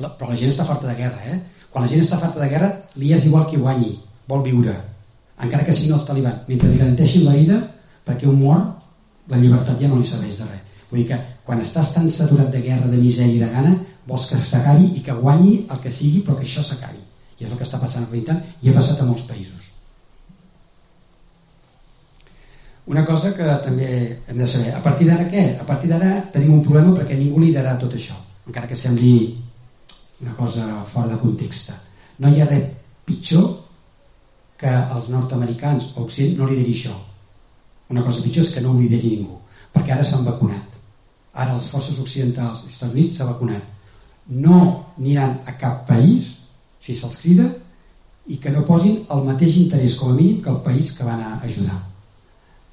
[0.02, 1.40] la, però la gent està farta de guerra eh?
[1.70, 3.94] quan la gent està farta de guerra li és igual qui guanyi
[4.28, 4.74] vol viure
[5.38, 7.62] encara que siguin els talibans mentre li garanteixin la vida
[8.06, 11.62] perquè un mort la llibertat ja no li serveix de res vull dir que quan
[11.62, 13.76] estàs tan saturat de guerra, de misèria i de gana,
[14.08, 17.02] vols que s'acabi i que guanyi el que sigui, però que això s'acabi.
[17.40, 19.76] I és el que està passant a realitat i ha passat a molts països.
[22.86, 23.88] una cosa que també
[24.28, 25.58] hem de saber a partir d'ara què?
[25.60, 29.36] a partir d'ara tenim un problema perquè ningú liderarà tot això encara que sembli
[30.22, 31.72] una cosa fora de context
[32.20, 32.70] no hi ha res
[33.06, 33.48] pitjor
[34.58, 36.94] que els nord-americans o Occident no lideri això
[37.90, 39.40] una cosa pitjor és que no ho lideri ningú
[39.74, 40.65] perquè ara s'han vacunat
[41.36, 43.64] ara les forces occidentals dels Estats Units s'ha vacunat
[44.46, 44.60] no
[44.98, 46.32] aniran a cap país
[46.82, 47.50] si se'ls crida
[48.28, 51.22] i que no posin el mateix interès com a mínim que el país que van
[51.22, 51.82] a ajudar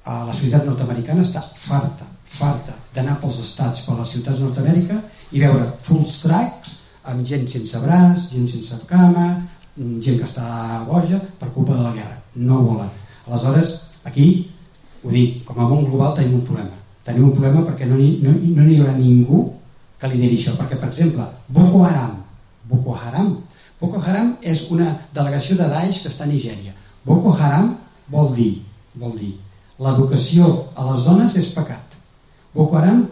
[0.03, 5.01] a la societat nord-americana està farta farta d'anar pels estats per les ciutats nord-amèrica
[5.31, 9.27] i veure full tracks amb gent sense braç, gent sense cama,
[9.75, 12.19] gent que està boja per culpa de la guerra.
[12.35, 12.91] No volen.
[13.27, 13.73] Aleshores,
[14.07, 14.27] aquí,
[15.03, 16.82] ho dic, com a món global tenim un problema.
[17.03, 19.43] Tenim un problema perquè no n'hi no, no hi haurà ningú
[19.99, 20.55] que lideri això.
[20.59, 22.19] Perquè, per exemple, Boko Haram.
[22.69, 23.33] Boko Haram.
[23.79, 26.75] Boko Haram és una delegació de Daesh que està a Nigèria.
[27.03, 27.73] Boko Haram
[28.11, 28.51] vol dir,
[28.99, 29.33] vol dir,
[29.79, 31.97] l'educació a les dones és pecat.
[32.55, 33.03] Boko Haram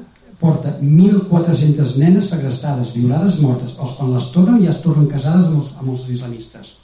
[0.42, 5.60] porta 1.400 nenes segrestades, violades, mortes, o quan les tornen ja es tornen casades amb
[5.62, 6.78] els, amb els islamistes.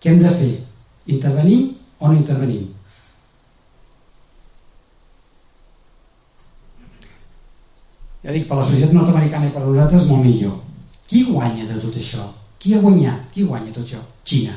[0.00, 0.52] Què hem de fer?
[1.10, 2.68] Intervenim o no intervenim?
[8.20, 10.58] Ja dic, per la societat nord-americana i per nosaltres molt millor.
[11.08, 12.26] Qui guanya de tot això?
[12.60, 13.30] Qui ha guanyat?
[13.32, 14.00] Qui guanya tot això?
[14.28, 14.56] Xina.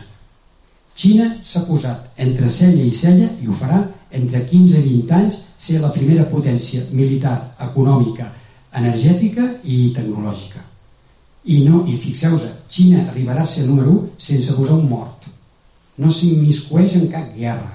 [1.00, 3.80] Xina s'ha posat entre cella i cella i ho farà
[4.12, 8.28] entre 15 i 20 anys ser la primera potència militar, econòmica,
[8.76, 10.60] energètica i tecnològica.
[11.44, 15.26] I, no, i fixeu-vos, Xina arribarà a ser número 1 sense posar un mort.
[15.98, 17.72] No s'immiscueix en cap guerra.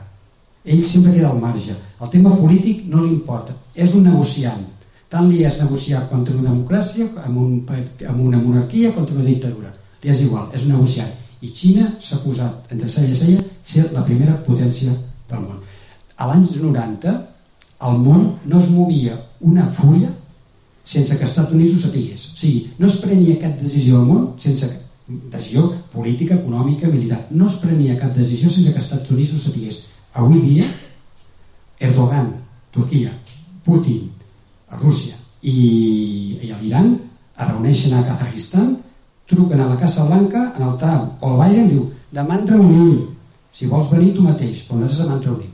[0.65, 1.75] Ell sempre queda al marge.
[2.01, 3.57] El tema polític no li importa.
[3.75, 4.67] És un negociant.
[5.09, 7.53] Tant li és negociar contra una democràcia, amb, un,
[8.13, 9.73] amb una monarquia, contra una dictadura.
[10.03, 11.15] Li és igual, és un negociant.
[11.41, 14.93] I Xina s'ha posat entre cella i cella ser la primera potència
[15.31, 15.63] del món.
[16.19, 17.15] A l'any 90
[17.89, 20.11] el món no es movia una fulla
[20.89, 22.25] sense que els Estats Units ho sapigués.
[22.33, 24.69] O sigui, no es prenia cap decisió al món sense
[25.09, 27.21] decisió política, econòmica, militar.
[27.31, 29.83] No es prenia cap decisió sense que els Estats Units ho sapigués.
[30.15, 30.69] Avui dia,
[31.79, 32.33] Erdogan,
[32.75, 33.13] Turquia,
[33.65, 34.08] Putin,
[34.77, 38.75] Rússia i, i l'Iran es reuneixen a Kazajistan,
[39.31, 42.97] truquen a la Casa Blanca, en el Trump o el Biden, diu, demà en reunim,
[43.55, 45.53] si vols venir tu mateix, però nosaltres demà en reunim.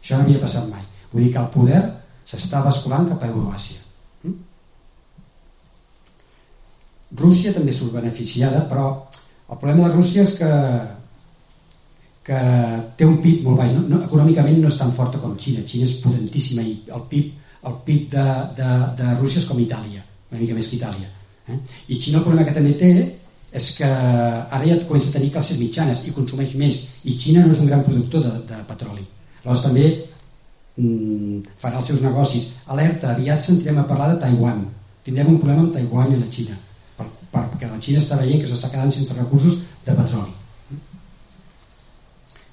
[0.00, 0.84] Això no havia passat mai.
[1.12, 1.82] Vull dir que el poder
[2.28, 3.82] s'està basculant cap a Euroàsia.
[7.16, 8.86] Rússia també surt beneficiada, però
[9.48, 10.52] el problema de Rússia és que
[12.26, 12.38] que
[12.98, 13.72] té un PIB molt baix.
[13.76, 15.62] No, no, econòmicament no és tan forta com Xina.
[15.68, 17.28] Xina és potentíssima i el PIB,
[17.66, 18.26] el PIB de,
[18.58, 21.08] de, de Rússia és com Itàlia, una mica més que Itàlia.
[21.46, 21.58] Eh?
[21.88, 22.92] I Xina el problema que també té
[23.56, 27.54] és que ara ja comença a tenir classes mitjanes i consumeix més i Xina no
[27.54, 29.06] és un gran productor de, de petroli.
[29.44, 29.88] Llavors també
[30.76, 32.52] mm, farà els seus negocis.
[32.74, 34.64] Alerta, aviat sentirem a parlar de Taiwan.
[35.06, 36.62] Tindrem un problema amb Taiwan i la Xina
[37.36, 40.32] perquè la Xina està veient que s'està quedant sense recursos de petroli.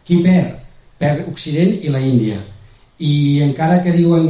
[0.03, 0.59] Qui perd?
[0.99, 2.39] Perd Occident i la Índia.
[2.99, 3.13] I
[3.45, 4.27] encara que diuen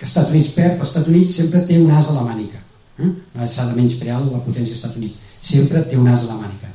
[0.00, 2.56] que Estats Units perd, però Estats Units sempre té un as a la mànica.
[2.96, 3.08] Eh?
[3.44, 5.18] S'ha de menysprear la potència dels Estats Units.
[5.44, 6.70] Sempre té un as a la mànica.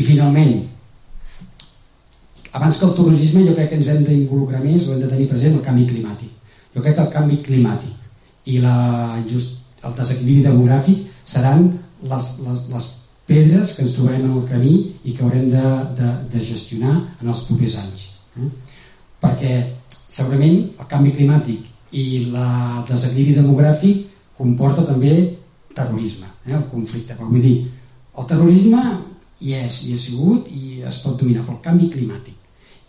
[0.00, 0.54] I finalment,
[2.56, 5.28] abans que el terrorisme jo crec que ens hem d'involucrar més o hem de tenir
[5.28, 6.48] present el canvi climàtic.
[6.72, 8.78] Jo crec que el canvi climàtic i la
[9.28, 11.68] just, el desequilibri demogràfic seran
[12.14, 12.88] les, les, les
[13.28, 14.72] pedres que ens trobarem en el camí
[15.04, 15.68] i que haurem de,
[16.00, 18.08] de, de gestionar en els propers anys.
[18.40, 18.50] Eh?
[19.20, 19.54] Perquè
[20.08, 22.36] segurament el canvi climàtic i el
[22.90, 24.04] desequilibri demogràfic
[24.38, 25.14] comporta també
[25.74, 26.54] terrorisme, eh?
[26.56, 27.14] el conflicte.
[27.14, 27.56] Però vull dir,
[28.18, 28.82] el terrorisme
[29.40, 32.40] hi és, hi ha sigut i es pot dominar, però el canvi climàtic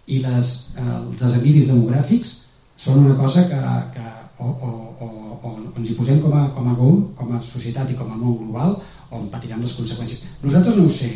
[0.06, 2.34] i les, eh, els desequilibris demogràfics
[2.78, 3.62] són una cosa que,
[3.96, 4.06] que
[4.38, 5.08] o, o, o,
[5.42, 8.20] o ens hi posem com a, com a GOM, com a societat i com a
[8.20, 8.76] món global,
[9.10, 10.26] o en patirem les conseqüències.
[10.44, 11.12] Nosaltres no ho sé,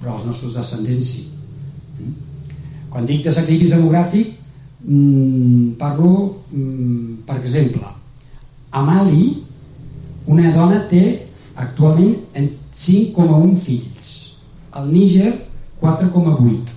[0.00, 1.24] però els nostres descendents sí.
[1.98, 2.12] Mm?
[2.92, 4.36] Quan dic desequilibri demogràfic,
[4.84, 7.86] mmm, parlo, mmm, per exemple,
[8.70, 9.44] a Mali
[10.26, 12.16] una dona té actualment
[12.72, 14.12] 5,1 fills.
[14.72, 15.32] Al Níger
[15.80, 16.72] 4,8.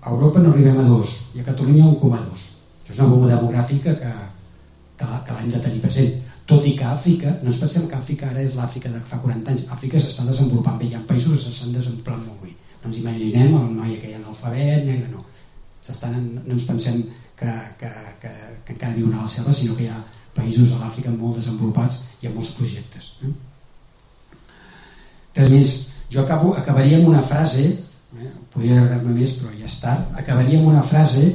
[0.00, 2.46] A Europa no arribem a 2 i a Catalunya 1,2.
[2.84, 4.12] Això és una bomba demogràfica que,
[5.00, 6.14] que, que l'hem de tenir present.
[6.48, 9.52] Tot i que Àfrica, no ens pensem que Àfrica ara és l'Àfrica de fa 40
[9.52, 12.54] anys, Àfrica s'està desenvolupant bé, hi ha països que s'estan desenvolupant molt bé.
[12.86, 15.26] Ens imaginem el noi que analfabet, negre, no.
[15.88, 17.02] No ens pensem
[17.38, 18.30] que, que, que,
[18.64, 20.00] que encara viuen a la selva, sinó que hi ha
[20.36, 23.12] països a l'Àfrica molt desenvolupats i amb molts projectes.
[23.22, 23.32] Eh?
[25.38, 25.76] Res més,
[26.12, 27.68] jo acabo, acabaria amb una frase,
[28.18, 28.30] eh?
[28.52, 31.28] podria agradar-me més però ja tard, acabaria amb una frase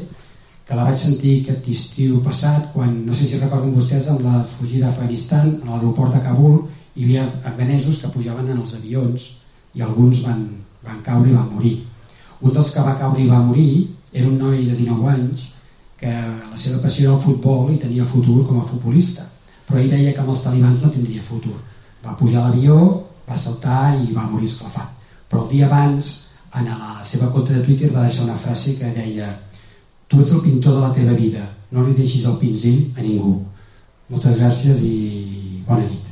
[0.68, 4.44] que la vaig sentir aquest estiu passat quan, no sé si recorden vostès, amb la
[4.58, 6.60] fugida d'Afganistan a l'aeroport de Kabul
[6.96, 9.26] hi havia afganesos que pujaven en els avions
[9.74, 10.46] i alguns van,
[10.86, 11.76] van caure i van morir
[12.44, 15.48] un dels que va caure i va morir era un noi de 19 anys
[15.98, 19.26] que la seva passió era el futbol i tenia futur com a futbolista.
[19.66, 21.56] Però ell deia que amb els talibans no tindria futur.
[22.04, 22.78] Va pujar a l'avió,
[23.28, 24.94] va saltar i va morir esclafat.
[25.32, 26.14] Però el dia abans
[26.54, 29.34] en la seva compte de Twitter va deixar una frase que deia
[30.08, 31.50] tu ets el pintor de la teva vida.
[31.72, 33.38] No li deixis el pinzell a ningú.
[34.14, 36.03] Moltes gràcies i bona nit